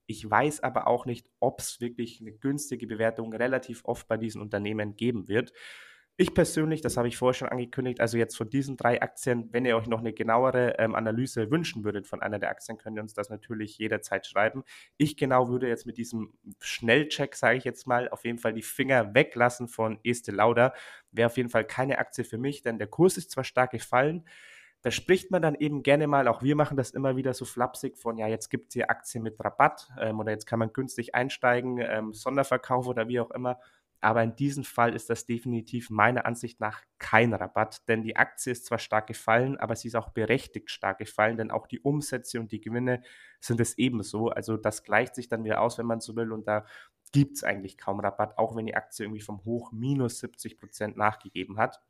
Ich 0.06 0.30
weiß 0.30 0.62
aber 0.62 0.86
auch 0.86 1.08
nicht, 1.08 1.28
ob 1.40 1.60
es 1.60 1.82
wirklich 1.82 2.22
eine 2.22 2.32
günstige 2.32 2.86
Bewertung 2.86 3.34
relativ 3.34 3.84
oft 3.84 4.08
bei 4.08 4.16
diesen 4.16 4.44
Unternehmen 4.44 4.96
geben 4.96 5.28
wird. 5.28 5.54
Ich 6.22 6.34
persönlich, 6.34 6.82
das 6.82 6.98
habe 6.98 7.08
ich 7.08 7.16
vorher 7.16 7.34
schon 7.34 7.48
angekündigt, 7.48 8.02
also 8.02 8.18
jetzt 8.18 8.36
von 8.36 8.50
diesen 8.50 8.76
drei 8.76 9.02
Aktien, 9.02 9.48
wenn 9.54 9.64
ihr 9.64 9.78
euch 9.78 9.88
noch 9.88 10.00
eine 10.00 10.12
genauere 10.12 10.78
ähm, 10.78 10.94
Analyse 10.94 11.50
wünschen 11.50 11.86
würdet 11.86 12.08
von 12.08 12.22
einer 12.22 12.40
der 12.40 12.50
Aktien, 12.50 12.78
könnt 12.78 12.98
ihr 12.98 13.02
uns 13.02 13.14
das 13.14 13.30
natürlich 13.30 13.78
jederzeit 13.78 14.28
schreiben. 14.28 14.66
Ich 14.98 15.16
genau 15.16 15.48
würde 15.48 15.70
jetzt 15.70 15.86
mit 15.86 15.96
diesem 15.98 16.34
Schnellcheck, 16.60 17.36
sage 17.36 17.58
ich 17.58 17.64
jetzt 17.64 17.88
mal, 17.88 18.10
auf 18.10 18.26
jeden 18.26 18.38
Fall 18.38 18.52
die 18.52 18.64
Finger 18.64 19.16
weglassen 19.16 19.70
von 19.70 19.98
Estee 20.04 20.34
Lauder. 20.34 20.74
Wäre 21.14 21.28
auf 21.28 21.38
jeden 21.38 21.50
Fall 21.50 21.64
keine 21.64 22.00
Aktie 22.00 22.26
für 22.26 22.38
mich, 22.38 22.64
denn 22.64 22.80
der 22.80 22.88
Kurs 22.88 23.16
ist 23.16 23.32
zwar 23.32 23.46
stark 23.46 23.72
gefallen, 23.72 24.26
da 24.82 24.92
spricht 24.92 25.30
man 25.32 25.42
dann 25.42 25.56
eben 25.56 25.84
gerne 25.84 26.08
mal, 26.08 26.28
auch 26.28 26.42
wir 26.42 26.56
machen 26.56 26.78
das 26.78 26.92
immer 26.92 27.18
wieder 27.18 27.34
so 27.34 27.44
flapsig 27.46 27.98
von, 27.98 28.18
ja, 28.18 28.28
jetzt 28.28 28.50
gibt 28.50 28.70
es 28.70 28.74
hier 28.74 28.90
Aktien 28.90 29.24
mit 29.24 29.36
Rabatt 29.44 29.90
ähm, 30.00 30.20
oder 30.20 30.32
jetzt 30.32 30.46
kann 30.46 30.60
man 30.60 30.72
günstig 30.72 31.16
einsteigen, 31.16 31.80
ähm, 31.80 32.14
Sonderverkauf 32.14 32.88
oder 32.88 33.08
wie 33.08 33.20
auch 33.20 33.32
immer. 33.32 33.60
Aber 34.02 34.24
in 34.24 34.36
diesem 34.36 34.64
Fall 34.64 34.96
ist 34.96 35.10
das 35.10 35.26
definitiv 35.26 35.90
meiner 35.90 36.26
Ansicht 36.26 36.60
nach 36.60 36.84
kein 37.00 37.34
Rabatt, 37.34 37.88
denn 37.88 38.02
die 38.04 38.16
Aktie 38.16 38.52
ist 38.52 38.66
zwar 38.66 38.80
stark 38.80 39.08
gefallen, 39.08 39.58
aber 39.58 39.76
sie 39.76 39.90
ist 39.90 39.96
auch 39.96 40.10
berechtigt 40.10 40.72
stark 40.72 41.00
gefallen, 41.00 41.38
denn 41.38 41.52
auch 41.52 41.68
die 41.68 41.82
Umsätze 41.82 42.40
und 42.40 42.52
die 42.52 42.62
Gewinne 42.62 43.02
sind 43.42 43.60
es 43.60 43.78
ebenso. 43.78 44.30
Also 44.30 44.58
das 44.58 44.84
gleicht 44.84 45.16
sich 45.16 45.28
dann 45.28 45.44
wieder 45.44 45.62
aus, 45.62 45.78
wenn 45.78 45.86
man 45.86 46.00
so 46.00 46.16
will, 46.16 46.32
und 46.32 46.48
da 46.48 46.66
gibt 47.12 47.38
es 47.38 47.44
eigentlich 47.44 47.78
kaum 47.78 48.00
Rabatt, 48.00 48.38
auch 48.38 48.56
wenn 48.56 48.68
die 48.68 48.76
Aktie 48.76 49.06
irgendwie 49.06 49.22
vom 49.22 49.44
Hoch 49.46 49.72
minus 49.72 50.20
70 50.20 50.58
Prozent 50.60 50.98
nachgegeben 50.98 51.58
hat. 51.58 51.82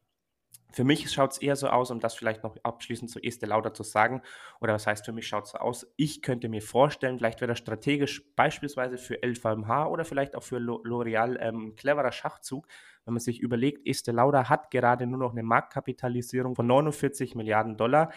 Für 0.71 0.83
mich 0.83 1.11
schaut 1.11 1.31
es 1.31 1.37
eher 1.39 1.55
so 1.55 1.67
aus, 1.67 1.89
um 1.89 1.99
das 1.99 2.13
vielleicht 2.13 2.43
noch 2.43 2.55
abschließend 2.61 3.09
zu 3.09 3.19
Estee 3.19 3.47
Lauder 3.47 3.73
zu 3.73 3.81
sagen, 3.81 4.21
oder 4.61 4.73
was 4.73 4.85
heißt 4.85 5.03
für 5.03 5.11
mich 5.11 5.27
schaut 5.27 5.45
es 5.45 5.51
so 5.51 5.57
aus, 5.57 5.91
ich 5.95 6.21
könnte 6.21 6.47
mir 6.47 6.61
vorstellen, 6.61 7.17
vielleicht 7.17 7.41
wäre 7.41 7.49
das 7.49 7.57
strategisch 7.57 8.23
beispielsweise 8.35 8.99
für 8.99 9.23
LVMH 9.23 9.87
oder 9.87 10.05
vielleicht 10.05 10.35
auch 10.35 10.43
für 10.43 10.57
L'Oreal 10.57 11.37
ähm, 11.39 11.69
ein 11.69 11.75
cleverer 11.75 12.11
Schachzug, 12.11 12.67
wenn 13.05 13.15
man 13.15 13.21
sich 13.21 13.39
überlegt, 13.39 13.87
Estee 13.87 14.11
Lauder 14.11 14.47
hat 14.47 14.69
gerade 14.69 15.07
nur 15.07 15.17
noch 15.17 15.31
eine 15.31 15.41
Marktkapitalisierung 15.41 16.55
von 16.55 16.67
49 16.67 17.33
Milliarden 17.33 17.75
Dollar, 17.75 18.11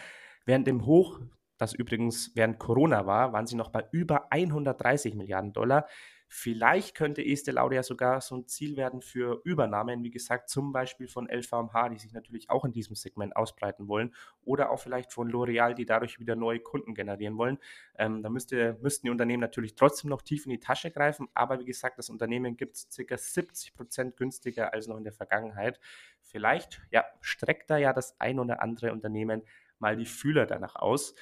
während 0.44 0.68
im 0.68 0.84
Hoch, 0.84 1.20
das 1.56 1.72
übrigens 1.72 2.32
während 2.34 2.58
Corona 2.58 3.06
war, 3.06 3.32
waren 3.32 3.46
sie 3.46 3.56
noch 3.56 3.70
bei 3.70 3.86
über 3.92 4.30
130 4.30 5.14
Milliarden 5.14 5.52
Dollar. 5.54 5.86
Vielleicht 6.34 6.94
könnte 6.94 7.22
Estee 7.22 7.50
Lauder 7.50 7.82
sogar 7.82 8.22
so 8.22 8.34
ein 8.34 8.48
Ziel 8.48 8.78
werden 8.78 9.02
für 9.02 9.42
Übernahmen, 9.44 10.02
wie 10.02 10.10
gesagt, 10.10 10.48
zum 10.48 10.72
Beispiel 10.72 11.06
von 11.06 11.28
LVMH, 11.28 11.90
die 11.90 11.98
sich 11.98 12.14
natürlich 12.14 12.48
auch 12.48 12.64
in 12.64 12.72
diesem 12.72 12.96
Segment 12.96 13.36
ausbreiten 13.36 13.86
wollen, 13.86 14.14
oder 14.42 14.70
auch 14.70 14.78
vielleicht 14.78 15.12
von 15.12 15.30
L'Oreal, 15.30 15.74
die 15.74 15.84
dadurch 15.84 16.18
wieder 16.18 16.34
neue 16.34 16.60
Kunden 16.60 16.94
generieren 16.94 17.36
wollen. 17.36 17.58
Ähm, 17.98 18.22
da 18.22 18.30
müsste, 18.30 18.78
müssten 18.80 19.08
die 19.08 19.10
Unternehmen 19.10 19.42
natürlich 19.42 19.74
trotzdem 19.74 20.08
noch 20.08 20.22
tief 20.22 20.46
in 20.46 20.52
die 20.52 20.58
Tasche 20.58 20.90
greifen, 20.90 21.28
aber 21.34 21.60
wie 21.60 21.66
gesagt, 21.66 21.98
das 21.98 22.08
Unternehmen 22.08 22.56
gibt 22.56 22.76
es 22.76 22.88
ca. 22.96 23.18
70 23.18 23.74
Prozent 23.74 24.16
günstiger 24.16 24.72
als 24.72 24.86
noch 24.86 24.96
in 24.96 25.04
der 25.04 25.12
Vergangenheit. 25.12 25.80
Vielleicht 26.22 26.80
ja, 26.90 27.04
streckt 27.20 27.68
da 27.68 27.76
ja 27.76 27.92
das 27.92 28.18
ein 28.18 28.38
oder 28.38 28.62
andere 28.62 28.92
Unternehmen 28.92 29.42
mal 29.78 29.96
die 29.96 30.06
Fühler 30.06 30.46
danach 30.46 30.76
aus. 30.76 31.14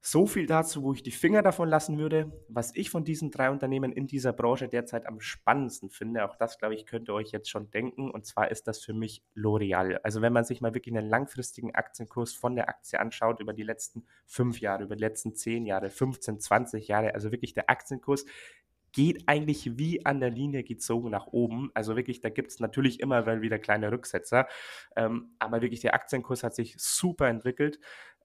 So 0.00 0.26
viel 0.26 0.46
dazu, 0.46 0.84
wo 0.84 0.92
ich 0.92 1.02
die 1.02 1.10
Finger 1.10 1.42
davon 1.42 1.68
lassen 1.68 1.98
würde. 1.98 2.30
Was 2.48 2.74
ich 2.76 2.90
von 2.90 3.04
diesen 3.04 3.32
drei 3.32 3.50
Unternehmen 3.50 3.90
in 3.90 4.06
dieser 4.06 4.32
Branche 4.32 4.68
derzeit 4.68 5.04
am 5.06 5.20
spannendsten 5.20 5.90
finde, 5.90 6.24
auch 6.24 6.36
das, 6.36 6.58
glaube 6.58 6.74
ich, 6.74 6.86
könnt 6.86 7.08
ihr 7.08 7.14
euch 7.14 7.32
jetzt 7.32 7.50
schon 7.50 7.70
denken. 7.72 8.10
Und 8.10 8.24
zwar 8.24 8.50
ist 8.50 8.68
das 8.68 8.78
für 8.78 8.94
mich 8.94 9.24
L'Oreal. 9.34 9.98
Also 10.04 10.22
wenn 10.22 10.32
man 10.32 10.44
sich 10.44 10.60
mal 10.60 10.74
wirklich 10.74 10.96
einen 10.96 11.08
langfristigen 11.08 11.74
Aktienkurs 11.74 12.34
von 12.34 12.54
der 12.54 12.68
Aktie 12.68 13.00
anschaut, 13.00 13.40
über 13.40 13.52
die 13.52 13.64
letzten 13.64 14.06
fünf 14.26 14.60
Jahre, 14.60 14.84
über 14.84 14.94
die 14.94 15.02
letzten 15.02 15.34
zehn 15.34 15.66
Jahre, 15.66 15.90
15, 15.90 16.38
20 16.38 16.86
Jahre, 16.86 17.14
also 17.14 17.32
wirklich 17.32 17.54
der 17.54 17.68
Aktienkurs 17.68 18.26
geht 18.96 19.28
eigentlich 19.28 19.76
wie 19.76 20.06
an 20.06 20.20
der 20.20 20.30
Linie 20.30 20.64
gezogen 20.64 21.10
nach 21.10 21.26
oben. 21.26 21.70
Also 21.74 21.96
wirklich, 21.96 22.20
da 22.20 22.30
gibt 22.30 22.50
es 22.50 22.60
natürlich 22.60 22.98
immer 23.00 23.26
wieder 23.42 23.58
kleine 23.58 23.92
Rücksetzer. 23.92 24.48
Ähm, 24.96 25.34
aber 25.38 25.60
wirklich, 25.60 25.80
der 25.80 25.92
Aktienkurs 25.92 26.42
hat 26.42 26.54
sich 26.54 26.76
super 26.78 27.28
entwickelt. 27.28 27.78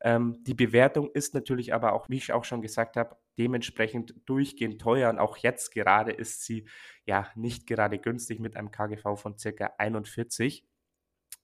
Ähm, 0.03 0.43
die 0.43 0.53
Bewertung 0.53 1.11
ist 1.11 1.33
natürlich 1.33 1.73
aber 1.73 1.93
auch, 1.93 2.09
wie 2.09 2.17
ich 2.17 2.33
auch 2.33 2.43
schon 2.43 2.61
gesagt 2.61 2.97
habe, 2.97 3.17
dementsprechend 3.37 4.15
durchgehend 4.25 4.81
teuer. 4.81 5.09
Und 5.09 5.19
auch 5.19 5.37
jetzt 5.37 5.71
gerade 5.71 6.11
ist 6.11 6.43
sie 6.43 6.67
ja 7.05 7.27
nicht 7.35 7.67
gerade 7.67 7.99
günstig 7.99 8.39
mit 8.39 8.55
einem 8.55 8.71
KGV 8.71 9.15
von 9.15 9.37
circa 9.37 9.73
41. 9.77 10.65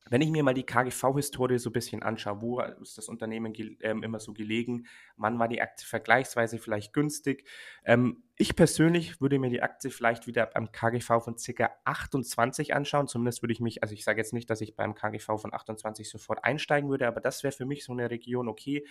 Wenn 0.10 0.22
ich 0.22 0.30
mir 0.30 0.44
mal 0.44 0.54
die 0.54 0.66
KGV-Historie 0.66 1.60
so 1.60 1.70
ein 1.70 1.74
bisschen 1.74 2.04
anschaue, 2.04 2.42
wo 2.42 2.62
ist 2.62 2.98
das 2.98 3.10
Unternehmen 3.10 3.54
ähm, 3.82 4.04
immer 4.04 4.20
so 4.20 4.34
gelegen, 4.34 4.88
wann 5.16 5.40
war 5.40 5.48
die 5.48 5.62
Aktie 5.62 5.88
vergleichsweise 5.88 6.58
vielleicht 6.58 6.94
günstig, 6.94 7.48
ähm, 7.86 8.24
ich 8.40 8.56
persönlich 8.56 9.20
würde 9.20 9.40
mir 9.40 9.50
die 9.50 9.64
Aktie 9.64 9.90
vielleicht 9.90 10.28
wieder 10.28 10.56
am 10.56 10.72
KGV 10.72 11.24
von 11.24 11.36
ca. 11.36 11.72
28 11.86 12.76
anschauen. 12.76 13.08
Zumindest 13.08 13.42
würde 13.42 13.54
ich 13.54 13.60
mich, 13.60 13.82
also 13.82 13.96
ich 13.96 14.04
sage 14.04 14.20
jetzt 14.20 14.32
nicht, 14.32 14.48
dass 14.52 14.62
ich 14.62 14.76
beim 14.76 14.94
KGV 14.94 15.42
von 15.42 15.54
28 15.54 16.08
sofort 16.08 16.44
einsteigen 16.44 16.88
würde, 16.88 17.08
aber 17.08 17.20
das 17.20 17.44
wäre 17.44 17.52
für 17.52 17.66
mich 17.66 17.84
so 17.84 17.94
eine 17.94 18.12
Region, 18.12 18.48
okay, 18.48 18.86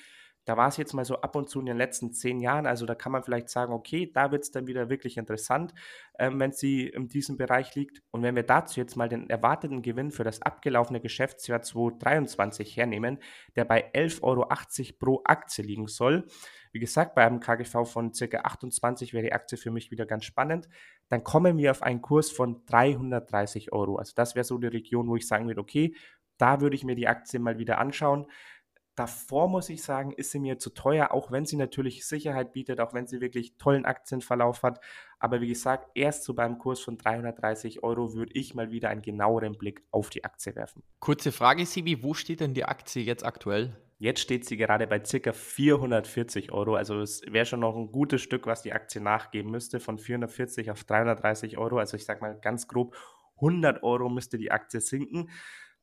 da 0.46 0.56
war 0.56 0.68
es 0.68 0.76
jetzt 0.76 0.94
mal 0.94 1.04
so 1.04 1.20
ab 1.20 1.34
und 1.34 1.50
zu 1.50 1.58
in 1.58 1.66
den 1.66 1.76
letzten 1.76 2.12
zehn 2.12 2.40
Jahren. 2.40 2.66
Also 2.66 2.86
da 2.86 2.94
kann 2.94 3.10
man 3.10 3.24
vielleicht 3.24 3.50
sagen, 3.50 3.72
okay, 3.72 4.10
da 4.12 4.30
wird 4.30 4.44
es 4.44 4.52
dann 4.52 4.68
wieder 4.68 4.88
wirklich 4.88 5.16
interessant, 5.16 5.74
ähm, 6.18 6.38
wenn 6.38 6.52
sie 6.52 6.86
in 6.86 7.08
diesem 7.08 7.36
Bereich 7.36 7.74
liegt. 7.74 8.02
Und 8.12 8.22
wenn 8.22 8.36
wir 8.36 8.44
dazu 8.44 8.78
jetzt 8.80 8.96
mal 8.96 9.08
den 9.08 9.28
erwarteten 9.28 9.82
Gewinn 9.82 10.12
für 10.12 10.22
das 10.22 10.40
abgelaufene 10.40 11.00
Geschäftsjahr 11.00 11.62
2023 11.62 12.76
hernehmen, 12.76 13.18
der 13.56 13.64
bei 13.64 13.92
11,80 13.92 14.22
Euro 14.22 14.48
pro 14.98 15.22
Aktie 15.24 15.64
liegen 15.64 15.88
soll, 15.88 16.26
wie 16.70 16.78
gesagt, 16.78 17.14
bei 17.14 17.26
einem 17.26 17.40
KGV 17.40 17.84
von 17.84 18.12
ca. 18.12 18.38
28 18.38 19.14
wäre 19.14 19.24
die 19.24 19.32
Aktie 19.32 19.58
für 19.58 19.70
mich 19.70 19.90
wieder 19.90 20.06
ganz 20.06 20.24
spannend. 20.26 20.68
Dann 21.08 21.24
kommen 21.24 21.56
wir 21.56 21.72
auf 21.72 21.82
einen 21.82 22.02
Kurs 22.02 22.30
von 22.30 22.64
330 22.66 23.72
Euro. 23.72 23.96
Also 23.96 24.12
das 24.14 24.34
wäre 24.34 24.44
so 24.44 24.58
die 24.58 24.66
Region, 24.68 25.08
wo 25.08 25.16
ich 25.16 25.26
sagen 25.26 25.48
würde, 25.48 25.60
okay, 25.60 25.94
da 26.38 26.60
würde 26.60 26.76
ich 26.76 26.84
mir 26.84 26.94
die 26.94 27.08
Aktie 27.08 27.40
mal 27.40 27.58
wieder 27.58 27.78
anschauen. 27.78 28.26
Davor 28.96 29.46
muss 29.48 29.68
ich 29.68 29.82
sagen, 29.82 30.10
ist 30.12 30.30
sie 30.30 30.38
mir 30.38 30.58
zu 30.58 30.70
teuer, 30.70 31.12
auch 31.12 31.30
wenn 31.30 31.44
sie 31.44 31.56
natürlich 31.56 32.06
Sicherheit 32.06 32.54
bietet, 32.54 32.80
auch 32.80 32.94
wenn 32.94 33.06
sie 33.06 33.20
wirklich 33.20 33.58
tollen 33.58 33.84
Aktienverlauf 33.84 34.62
hat. 34.62 34.80
Aber 35.18 35.42
wie 35.42 35.48
gesagt, 35.48 35.90
erst 35.94 36.24
so 36.24 36.32
beim 36.32 36.56
Kurs 36.58 36.80
von 36.80 36.96
330 36.96 37.82
Euro 37.82 38.14
würde 38.14 38.32
ich 38.34 38.54
mal 38.54 38.70
wieder 38.70 38.88
einen 38.88 39.02
genaueren 39.02 39.58
Blick 39.58 39.82
auf 39.90 40.08
die 40.08 40.24
Aktie 40.24 40.56
werfen. 40.56 40.82
Kurze 40.98 41.30
Frage, 41.30 41.66
Sibi, 41.66 42.02
wo 42.02 42.14
steht 42.14 42.40
denn 42.40 42.54
die 42.54 42.64
Aktie 42.64 43.02
jetzt 43.02 43.24
aktuell? 43.24 43.76
Jetzt 43.98 44.20
steht 44.20 44.46
sie 44.46 44.56
gerade 44.56 44.86
bei 44.86 44.98
ca. 44.98 45.32
440 45.32 46.52
Euro. 46.52 46.76
Also 46.76 47.00
es 47.00 47.22
wäre 47.30 47.44
schon 47.44 47.60
noch 47.60 47.76
ein 47.76 47.92
gutes 47.92 48.22
Stück, 48.22 48.46
was 48.46 48.62
die 48.62 48.72
Aktie 48.72 49.00
nachgeben 49.02 49.50
müsste, 49.50 49.78
von 49.78 49.98
440 49.98 50.70
auf 50.70 50.84
330 50.84 51.58
Euro. 51.58 51.78
Also 51.78 51.98
ich 51.98 52.06
sage 52.06 52.20
mal 52.20 52.38
ganz 52.40 52.66
grob, 52.66 52.96
100 53.36 53.82
Euro 53.82 54.08
müsste 54.08 54.38
die 54.38 54.50
Aktie 54.50 54.80
sinken. 54.80 55.30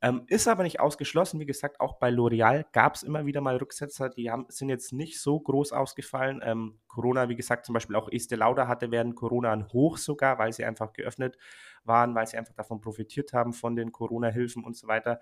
Ähm, 0.03 0.23
ist 0.27 0.49
aber 0.49 0.63
nicht 0.63 0.81
ausgeschlossen. 0.81 1.39
Wie 1.39 1.45
gesagt, 1.45 1.79
auch 1.79 1.93
bei 1.93 2.09
L'Oreal 2.09 2.65
gab 2.73 2.95
es 2.95 3.03
immer 3.03 3.25
wieder 3.25 3.39
mal 3.39 3.55
Rücksetzer, 3.55 4.09
die 4.09 4.29
haben, 4.29 4.45
sind 4.49 4.67
jetzt 4.67 4.91
nicht 4.91 5.21
so 5.21 5.39
groß 5.39 5.71
ausgefallen. 5.71 6.41
Ähm, 6.43 6.77
Corona, 6.87 7.29
wie 7.29 7.37
gesagt, 7.37 7.65
zum 7.65 7.71
Beispiel 7.71 7.95
auch 7.95 8.11
Estee 8.11 8.35
Lauder 8.35 8.67
hatte 8.67 8.91
während 8.91 9.15
Corona 9.15 9.53
ein 9.53 9.71
Hoch 9.71 9.95
sogar, 9.95 10.39
weil 10.39 10.51
sie 10.51 10.65
einfach 10.65 10.91
geöffnet 10.91 11.37
waren, 11.85 12.15
weil 12.15 12.27
sie 12.27 12.35
einfach 12.35 12.53
davon 12.53 12.81
profitiert 12.81 13.31
haben, 13.31 13.53
von 13.53 13.77
den 13.77 13.93
Corona-Hilfen 13.93 14.65
und 14.65 14.75
so 14.75 14.89
weiter. 14.89 15.21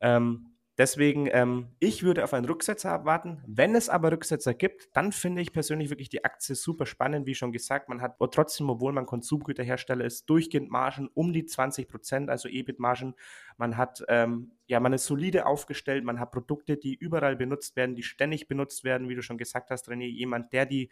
Ähm, 0.00 0.54
Deswegen, 0.78 1.28
ähm, 1.32 1.66
ich 1.80 2.04
würde 2.04 2.22
auf 2.22 2.32
einen 2.32 2.46
Rücksetzer 2.46 2.92
abwarten. 2.92 3.42
Wenn 3.48 3.74
es 3.74 3.88
aber 3.88 4.12
Rücksetzer 4.12 4.54
gibt, 4.54 4.96
dann 4.96 5.10
finde 5.10 5.42
ich 5.42 5.52
persönlich 5.52 5.90
wirklich 5.90 6.08
die 6.08 6.24
Aktie 6.24 6.54
super 6.54 6.86
spannend. 6.86 7.26
Wie 7.26 7.34
schon 7.34 7.50
gesagt, 7.50 7.88
man 7.88 8.00
hat 8.00 8.14
trotzdem, 8.30 8.70
obwohl 8.70 8.92
man 8.92 9.04
Konsumgüterhersteller 9.04 10.04
ist, 10.04 10.30
durchgehend 10.30 10.70
Margen 10.70 11.10
um 11.14 11.32
die 11.32 11.44
20 11.44 11.88
Prozent, 11.88 12.30
also 12.30 12.48
EBIT-Margen. 12.48 13.16
Man 13.56 13.76
hat, 13.76 14.04
ähm, 14.08 14.52
ja, 14.66 14.78
man 14.78 14.92
ist 14.92 15.06
solide 15.06 15.46
aufgestellt. 15.46 16.04
Man 16.04 16.20
hat 16.20 16.30
Produkte, 16.30 16.76
die 16.76 16.94
überall 16.94 17.34
benutzt 17.34 17.74
werden, 17.74 17.96
die 17.96 18.04
ständig 18.04 18.46
benutzt 18.46 18.84
werden, 18.84 19.08
wie 19.08 19.16
du 19.16 19.22
schon 19.22 19.36
gesagt 19.36 19.70
hast, 19.70 19.88
René. 19.88 20.06
Jemand, 20.06 20.52
der 20.52 20.64
die 20.64 20.90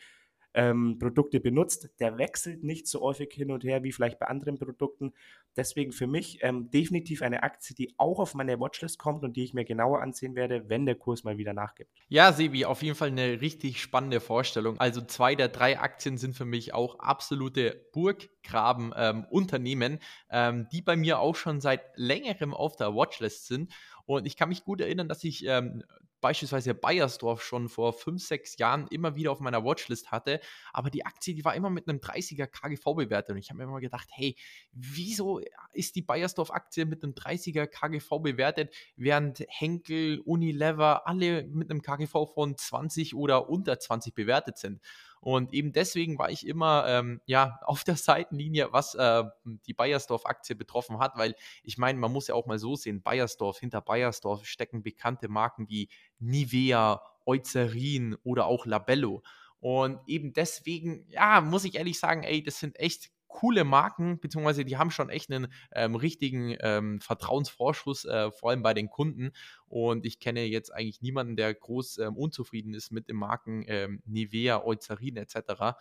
ähm, 0.56 0.98
Produkte 0.98 1.38
benutzt, 1.38 1.90
der 2.00 2.18
wechselt 2.18 2.64
nicht 2.64 2.88
so 2.88 3.02
häufig 3.02 3.32
hin 3.32 3.50
und 3.50 3.62
her 3.62 3.84
wie 3.84 3.92
vielleicht 3.92 4.18
bei 4.18 4.26
anderen 4.26 4.58
Produkten. 4.58 5.12
Deswegen 5.54 5.92
für 5.92 6.06
mich 6.06 6.38
ähm, 6.42 6.70
definitiv 6.70 7.22
eine 7.22 7.42
Aktie, 7.42 7.76
die 7.76 7.94
auch 7.98 8.18
auf 8.18 8.34
meine 8.34 8.58
Watchlist 8.58 8.98
kommt 8.98 9.22
und 9.22 9.36
die 9.36 9.44
ich 9.44 9.54
mir 9.54 9.64
genauer 9.64 10.02
ansehen 10.02 10.34
werde, 10.34 10.68
wenn 10.68 10.86
der 10.86 10.96
Kurs 10.96 11.24
mal 11.24 11.38
wieder 11.38 11.52
nachgibt. 11.52 11.90
Ja, 12.08 12.32
Sebi, 12.32 12.64
auf 12.64 12.82
jeden 12.82 12.96
Fall 12.96 13.08
eine 13.08 13.40
richtig 13.40 13.80
spannende 13.80 14.20
Vorstellung. 14.20 14.80
Also 14.80 15.02
zwei 15.02 15.34
der 15.34 15.48
drei 15.48 15.78
Aktien 15.78 16.16
sind 16.16 16.34
für 16.34 16.46
mich 16.46 16.74
auch 16.74 16.98
absolute 16.98 17.86
Burggraben-Unternehmen, 17.92 19.98
ähm, 20.30 20.30
ähm, 20.30 20.66
die 20.72 20.82
bei 20.82 20.96
mir 20.96 21.20
auch 21.20 21.36
schon 21.36 21.60
seit 21.60 21.82
längerem 21.96 22.54
auf 22.54 22.76
der 22.76 22.94
Watchlist 22.94 23.46
sind. 23.46 23.72
Und 24.06 24.26
ich 24.26 24.36
kann 24.36 24.48
mich 24.48 24.64
gut 24.64 24.80
erinnern, 24.80 25.08
dass 25.08 25.24
ich 25.24 25.44
ähm, 25.46 25.82
beispielsweise 26.20 26.74
Bayersdorf 26.74 27.42
schon 27.42 27.68
vor 27.68 27.92
fünf, 27.92 28.22
sechs 28.22 28.58
Jahren 28.58 28.86
immer 28.88 29.16
wieder 29.16 29.32
auf 29.32 29.40
meiner 29.40 29.64
Watchlist 29.64 30.10
hatte. 30.10 30.40
Aber 30.72 30.90
die 30.90 31.04
Aktie, 31.04 31.34
die 31.34 31.44
war 31.44 31.54
immer 31.54 31.70
mit 31.70 31.88
einem 31.88 31.98
30er 31.98 32.46
KGV 32.46 32.94
bewertet. 32.94 33.30
Und 33.30 33.38
ich 33.38 33.50
habe 33.50 33.58
mir 33.58 33.64
immer 33.64 33.80
gedacht, 33.80 34.08
hey, 34.12 34.36
wieso 34.72 35.40
ist 35.72 35.96
die 35.96 36.02
Bayersdorf-Aktie 36.02 36.86
mit 36.86 37.02
einem 37.02 37.12
30er 37.12 37.66
KGV 37.66 38.22
bewertet, 38.22 38.74
während 38.96 39.44
Henkel, 39.48 40.20
Unilever 40.20 41.06
alle 41.06 41.44
mit 41.44 41.70
einem 41.70 41.82
KGV 41.82 42.26
von 42.32 42.56
20 42.56 43.14
oder 43.14 43.48
unter 43.48 43.78
20 43.78 44.14
bewertet 44.14 44.58
sind? 44.58 44.80
Und 45.26 45.52
eben 45.52 45.72
deswegen 45.72 46.20
war 46.20 46.30
ich 46.30 46.46
immer 46.46 46.84
ähm, 46.86 47.20
ja, 47.26 47.58
auf 47.64 47.82
der 47.82 47.96
Seitenlinie, 47.96 48.68
was 48.70 48.94
äh, 48.94 49.24
die 49.66 49.74
Bayersdorf-Aktie 49.74 50.54
betroffen 50.54 51.00
hat, 51.00 51.16
weil 51.16 51.34
ich 51.64 51.78
meine, 51.78 51.98
man 51.98 52.12
muss 52.12 52.28
ja 52.28 52.36
auch 52.36 52.46
mal 52.46 52.60
so 52.60 52.76
sehen, 52.76 53.02
Bayersdorf, 53.02 53.58
hinter 53.58 53.80
Bayersdorf 53.80 54.46
stecken 54.46 54.84
bekannte 54.84 55.26
Marken 55.26 55.68
wie 55.68 55.88
Nivea, 56.20 57.02
Eucerin 57.26 58.16
oder 58.22 58.46
auch 58.46 58.66
Labello. 58.66 59.24
Und 59.58 59.98
eben 60.06 60.32
deswegen, 60.32 61.08
ja, 61.10 61.40
muss 61.40 61.64
ich 61.64 61.74
ehrlich 61.74 61.98
sagen, 61.98 62.22
ey, 62.22 62.44
das 62.44 62.60
sind 62.60 62.78
echt 62.78 63.10
coole 63.26 63.64
Marken, 63.64 64.20
beziehungsweise 64.20 64.64
die 64.64 64.76
haben 64.76 64.90
schon 64.90 65.10
echt 65.10 65.30
einen 65.30 65.52
ähm, 65.72 65.94
richtigen 65.96 66.56
ähm, 66.60 67.00
Vertrauensvorschuss, 67.00 68.04
äh, 68.04 68.30
vor 68.30 68.50
allem 68.50 68.62
bei 68.62 68.74
den 68.74 68.88
Kunden. 68.88 69.32
Und 69.68 70.06
ich 70.06 70.20
kenne 70.20 70.44
jetzt 70.44 70.72
eigentlich 70.72 71.02
niemanden, 71.02 71.36
der 71.36 71.52
groß 71.54 71.98
ähm, 71.98 72.16
unzufrieden 72.16 72.74
ist 72.74 72.92
mit 72.92 73.08
den 73.08 73.16
Marken 73.16 73.64
ähm, 73.66 74.02
Nivea, 74.06 74.64
Eucerin 74.64 75.16
etc. 75.16 75.74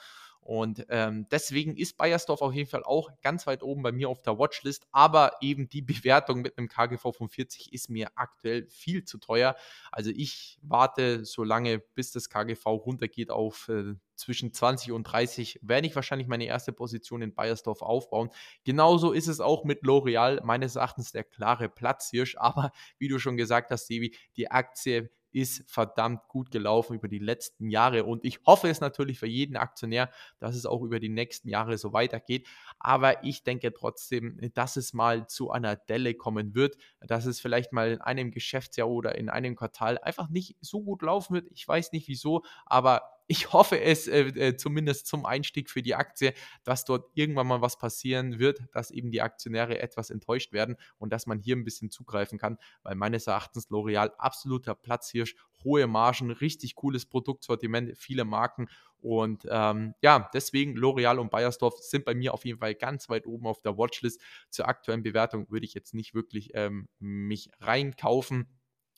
Und 0.45 0.85
ähm, 0.89 1.25
deswegen 1.31 1.75
ist 1.75 1.97
Bayersdorf 1.97 2.43
auf 2.43 2.53
jeden 2.53 2.69
Fall 2.69 2.83
auch 2.83 3.09
ganz 3.23 3.47
weit 3.47 3.63
oben 3.63 3.81
bei 3.81 3.91
mir 3.91 4.09
auf 4.09 4.21
der 4.21 4.37
Watchlist. 4.37 4.85
Aber 4.91 5.31
eben 5.41 5.69
die 5.69 5.81
Bewertung 6.05 6.43
mit 6.43 6.55
einem 6.57 6.67
KGV 6.67 7.01
von 7.01 7.29
40 7.29 7.73
ist 7.73 7.89
mir 7.89 8.09
aktuell 8.13 8.67
viel 8.69 9.03
zu 9.03 9.17
teuer. 9.17 9.55
Also 9.91 10.11
ich 10.11 10.59
warte 10.61 11.25
so 11.25 11.43
lange, 11.43 11.79
bis 11.79 12.11
das 12.11 12.29
KGV 12.29 12.63
runtergeht 12.67 13.31
auf 13.31 13.69
äh, 13.69 13.95
zwischen 14.15 14.53
20 14.53 14.91
und 14.91 15.03
30, 15.03 15.59
werde 15.61 15.87
ich 15.87 15.95
wahrscheinlich 15.95 16.27
meine 16.27 16.45
erste 16.45 16.71
Position 16.71 17.21
in 17.21 17.33
Bayersdorf 17.33 17.81
aufbauen. 17.81 18.29
Genauso 18.63 19.11
ist 19.11 19.27
es 19.27 19.39
auch 19.39 19.63
mit 19.63 19.83
L'Oreal, 19.83 20.43
meines 20.43 20.75
Erachtens 20.75 21.11
der 21.11 21.23
klare 21.23 21.69
Platzhirsch. 21.69 22.35
Aber 22.45 22.71
wie 22.97 23.07
du 23.07 23.19
schon 23.19 23.35
gesagt 23.35 23.71
hast, 23.71 23.74
Sevi, 23.77 24.15
die 24.37 24.51
Aktie 24.51 25.09
ist 25.35 25.69
verdammt 25.69 26.29
gut 26.29 26.49
gelaufen 26.49 26.95
über 26.95 27.09
die 27.09 27.19
letzten 27.19 27.69
Jahre. 27.69 28.05
Und 28.05 28.23
ich 28.23 28.39
hoffe 28.45 28.69
es 28.69 28.79
natürlich 28.79 29.19
für 29.19 29.27
jeden 29.27 29.57
Aktionär, 29.57 30.09
dass 30.39 30.55
es 30.55 30.65
auch 30.65 30.81
über 30.81 31.01
die 31.01 31.09
nächsten 31.09 31.49
Jahre 31.49 31.77
so 31.77 31.91
weitergeht. 31.91 32.47
Aber 32.79 33.21
ich 33.25 33.43
denke 33.43 33.73
trotzdem, 33.73 34.39
dass 34.53 34.77
es 34.77 34.93
mal 34.93 35.27
zu 35.27 35.51
einer 35.51 35.75
Delle 35.75 36.13
kommen 36.13 36.55
wird, 36.55 36.77
dass 37.01 37.25
es 37.25 37.41
vielleicht 37.41 37.73
mal 37.73 37.91
in 37.91 37.99
einem 38.01 38.31
Geschäftsjahr 38.31 38.89
oder 38.89 39.15
in 39.15 39.29
einem 39.29 39.57
Quartal 39.57 39.97
einfach 39.97 40.29
nicht 40.29 40.55
so 40.61 40.81
gut 40.81 41.01
laufen 41.01 41.33
wird. 41.33 41.47
Ich 41.51 41.67
weiß 41.67 41.91
nicht 41.91 42.07
wieso, 42.07 42.43
aber 42.65 43.01
ich 43.27 43.53
hoffe 43.53 43.79
es 43.79 44.07
äh, 44.07 44.27
äh, 44.27 44.57
zumindest 44.57 45.07
zum 45.07 45.25
Einstieg 45.25 45.69
für 45.69 45.81
die 45.81 45.95
Aktie, 45.95 46.33
dass 46.63 46.85
dort 46.85 47.09
irgendwann 47.13 47.47
mal 47.47 47.61
was 47.61 47.77
passieren 47.77 48.39
wird, 48.39 48.61
dass 48.71 48.91
eben 48.91 49.11
die 49.11 49.21
Aktionäre 49.21 49.79
etwas 49.79 50.09
enttäuscht 50.09 50.53
werden 50.53 50.75
und 50.97 51.11
dass 51.11 51.25
man 51.25 51.39
hier 51.39 51.55
ein 51.55 51.63
bisschen 51.63 51.89
zugreifen 51.89 52.37
kann, 52.37 52.57
weil 52.83 52.95
meines 52.95 53.27
Erachtens 53.27 53.69
L'Oreal 53.69 54.11
absoluter 54.17 54.75
Platzhirsch, 54.75 55.35
hohe 55.63 55.87
Margen, 55.87 56.31
richtig 56.31 56.75
cooles 56.75 57.05
Produktsortiment, 57.05 57.97
viele 57.97 58.25
Marken 58.25 58.67
und 59.05 59.45
ähm, 59.51 59.93
ja, 60.01 60.31
deswegen 60.33 60.75
L'Oreal 60.75 61.19
und 61.19 61.29
Bayersdorf 61.29 61.77
sind 61.79 62.05
bei 62.05 62.15
mir 62.15 62.33
auf 62.33 62.43
jeden 62.43 62.57
Fall 62.57 62.73
ganz 62.73 63.07
weit 63.07 63.27
oben 63.27 63.45
auf 63.45 63.61
der 63.61 63.77
Watchlist. 63.77 64.19
Zur 64.49 64.67
aktuellen 64.67 65.03
Bewertung 65.03 65.49
würde 65.51 65.65
ich 65.65 65.75
jetzt 65.75 65.93
nicht 65.93 66.15
wirklich 66.15 66.51
ähm, 66.55 66.87
mich 66.97 67.51
reinkaufen. 67.59 68.47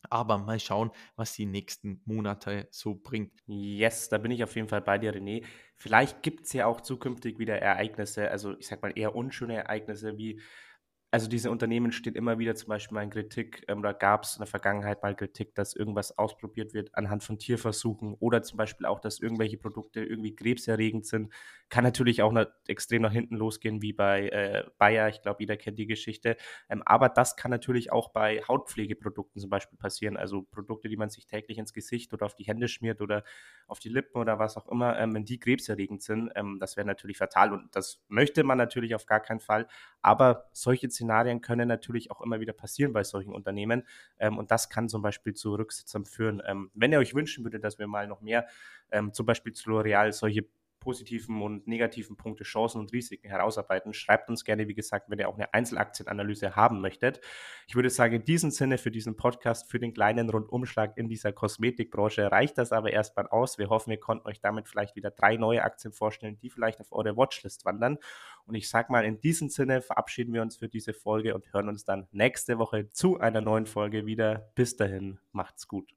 Aber 0.09 0.37
mal 0.37 0.59
schauen, 0.59 0.91
was 1.15 1.33
die 1.33 1.45
nächsten 1.45 2.01
Monate 2.05 2.67
so 2.71 2.95
bringt. 2.95 3.33
Yes, 3.45 4.09
da 4.09 4.17
bin 4.17 4.31
ich 4.31 4.43
auf 4.43 4.55
jeden 4.55 4.69
Fall 4.69 4.81
bei 4.81 4.97
dir, 4.97 5.13
René. 5.13 5.43
Vielleicht 5.75 6.23
gibt 6.23 6.45
es 6.45 6.53
ja 6.53 6.65
auch 6.65 6.81
zukünftig 6.81 7.39
wieder 7.39 7.59
Ereignisse, 7.59 8.29
also 8.31 8.57
ich 8.57 8.67
sag 8.67 8.81
mal 8.81 8.93
eher 8.95 9.15
unschöne 9.15 9.55
Ereignisse 9.55 10.17
wie 10.17 10.41
also 11.09 11.29
diese 11.29 11.49
Unternehmen 11.49 11.93
stehen 11.93 12.15
immer 12.15 12.37
wieder 12.37 12.55
zum 12.55 12.67
Beispiel 12.67 12.95
mal 12.95 13.03
in 13.03 13.09
Kritik, 13.09 13.63
ähm, 13.69 13.81
da 13.81 13.93
gab 13.93 14.23
es 14.23 14.35
in 14.35 14.39
der 14.39 14.47
Vergangenheit 14.47 15.01
mal 15.03 15.15
Kritik, 15.15 15.55
dass 15.55 15.73
irgendwas 15.73 16.17
ausprobiert 16.17 16.73
wird 16.73 16.93
anhand 16.95 17.23
von 17.23 17.39
Tierversuchen 17.39 18.15
oder 18.19 18.43
zum 18.43 18.57
Beispiel 18.57 18.85
auch, 18.85 18.99
dass 18.99 19.19
irgendwelche 19.19 19.57
Produkte 19.57 20.03
irgendwie 20.03 20.35
krebserregend 20.35 21.05
sind. 21.05 21.33
Kann 21.69 21.85
natürlich 21.85 22.21
auch 22.21 22.33
noch 22.33 22.47
extrem 22.67 23.03
nach 23.03 23.13
hinten 23.13 23.37
losgehen, 23.37 23.81
wie 23.81 23.93
bei 23.93 24.27
äh, 24.29 24.65
Bayer, 24.77 25.07
ich 25.07 25.21
glaube, 25.21 25.37
jeder 25.39 25.55
kennt 25.55 25.79
die 25.79 25.87
Geschichte. 25.87 26.35
Ähm, 26.69 26.83
aber 26.85 27.07
das 27.07 27.37
kann 27.37 27.51
natürlich 27.51 27.91
auch 27.93 28.09
bei 28.09 28.41
Hautpflegeprodukten 28.45 29.39
zum 29.39 29.49
Beispiel 29.49 29.77
passieren, 29.77 30.17
also 30.17 30.41
Produkte, 30.41 30.89
die 30.89 30.97
man 30.97 31.09
sich 31.09 31.25
täglich 31.25 31.57
ins 31.57 31.71
Gesicht 31.71 32.13
oder 32.13 32.25
auf 32.25 32.35
die 32.35 32.43
Hände 32.43 32.67
schmiert 32.67 32.99
oder 33.01 33.23
auf 33.67 33.79
die 33.79 33.89
Lippen 33.89 34.19
oder 34.19 34.39
was 34.39 34.57
auch 34.57 34.67
immer, 34.67 34.99
ähm, 34.99 35.13
wenn 35.13 35.23
die 35.23 35.39
krebserregend 35.39 36.01
sind, 36.01 36.31
ähm, 36.35 36.57
das 36.59 36.75
wäre 36.75 36.85
natürlich 36.85 37.17
fatal 37.17 37.53
und 37.53 37.73
das 37.75 38.03
möchte 38.09 38.43
man 38.43 38.57
natürlich 38.57 38.93
auf 38.93 39.05
gar 39.05 39.21
keinen 39.21 39.39
Fall. 39.39 39.67
Aber 40.01 40.49
solche 40.51 40.89
Szenarien 40.97 41.41
können 41.41 41.67
natürlich 41.67 42.11
auch 42.11 42.21
immer 42.21 42.39
wieder 42.39 42.53
passieren 42.53 42.93
bei 42.93 43.03
solchen 43.03 43.33
Unternehmen. 43.33 43.83
Ähm, 44.19 44.37
und 44.37 44.51
das 44.51 44.69
kann 44.69 44.89
zum 44.89 45.01
Beispiel 45.01 45.33
zu 45.33 45.53
Rücksitzern 45.55 46.05
führen. 46.05 46.41
Ähm, 46.45 46.71
wenn 46.73 46.91
ihr 46.91 46.99
euch 46.99 47.13
wünschen 47.13 47.43
würdet, 47.43 47.63
dass 47.63 47.79
wir 47.79 47.87
mal 47.87 48.07
noch 48.07 48.21
mehr 48.21 48.47
ähm, 48.91 49.13
zum 49.13 49.25
Beispiel 49.25 49.53
zu 49.53 49.69
L'Oreal 49.69 50.11
solche 50.11 50.45
positiven 50.87 51.41
und 51.41 51.67
negativen 51.67 52.15
Punkte, 52.15 52.45
Chancen 52.45 52.79
und 52.79 52.93
Risiken 52.93 53.27
herausarbeiten. 53.27 53.93
Schreibt 53.93 54.29
uns 54.29 54.45
gerne, 54.45 54.69
wie 54.69 54.73
gesagt, 54.73 55.09
wenn 55.09 55.19
ihr 55.19 55.27
auch 55.27 55.35
eine 55.35 55.53
Einzelaktienanalyse 55.53 56.55
haben 56.55 56.79
möchtet. 56.79 57.19
Ich 57.67 57.75
würde 57.75 57.89
sagen, 57.89 58.15
in 58.15 58.23
diesem 58.23 58.51
Sinne 58.51 58.77
für 58.77 58.89
diesen 58.89 59.17
Podcast, 59.17 59.69
für 59.69 59.79
den 59.79 59.93
kleinen 59.93 60.29
Rundumschlag 60.29 60.97
in 60.97 61.09
dieser 61.09 61.33
Kosmetikbranche 61.33 62.31
reicht 62.31 62.57
das 62.57 62.71
aber 62.71 62.93
erstmal 62.93 63.27
aus. 63.27 63.57
Wir 63.57 63.67
hoffen, 63.67 63.89
wir 63.89 63.99
konnten 63.99 64.29
euch 64.29 64.39
damit 64.39 64.69
vielleicht 64.69 64.95
wieder 64.95 65.11
drei 65.11 65.35
neue 65.35 65.61
Aktien 65.61 65.91
vorstellen, 65.91 66.39
die 66.39 66.49
vielleicht 66.49 66.79
auf 66.79 66.93
eure 66.93 67.17
Watchlist 67.17 67.65
wandern. 67.65 67.97
Und 68.45 68.55
ich 68.55 68.69
sage 68.69 68.89
mal, 68.89 69.03
in 69.03 69.19
diesem 69.19 69.49
Sinne 69.49 69.81
verabschieden 69.81 70.33
wir 70.33 70.41
uns 70.41 70.55
für 70.55 70.69
diese 70.69 70.93
Folge 70.93 71.35
und 71.35 71.51
hören 71.51 71.67
uns 71.67 71.83
dann 71.83 72.07
nächste 72.13 72.59
Woche 72.59 72.87
zu 72.91 73.19
einer 73.19 73.41
neuen 73.41 73.65
Folge 73.65 74.05
wieder. 74.05 74.53
Bis 74.55 74.77
dahin, 74.77 75.19
macht's 75.33 75.67
gut. 75.67 75.96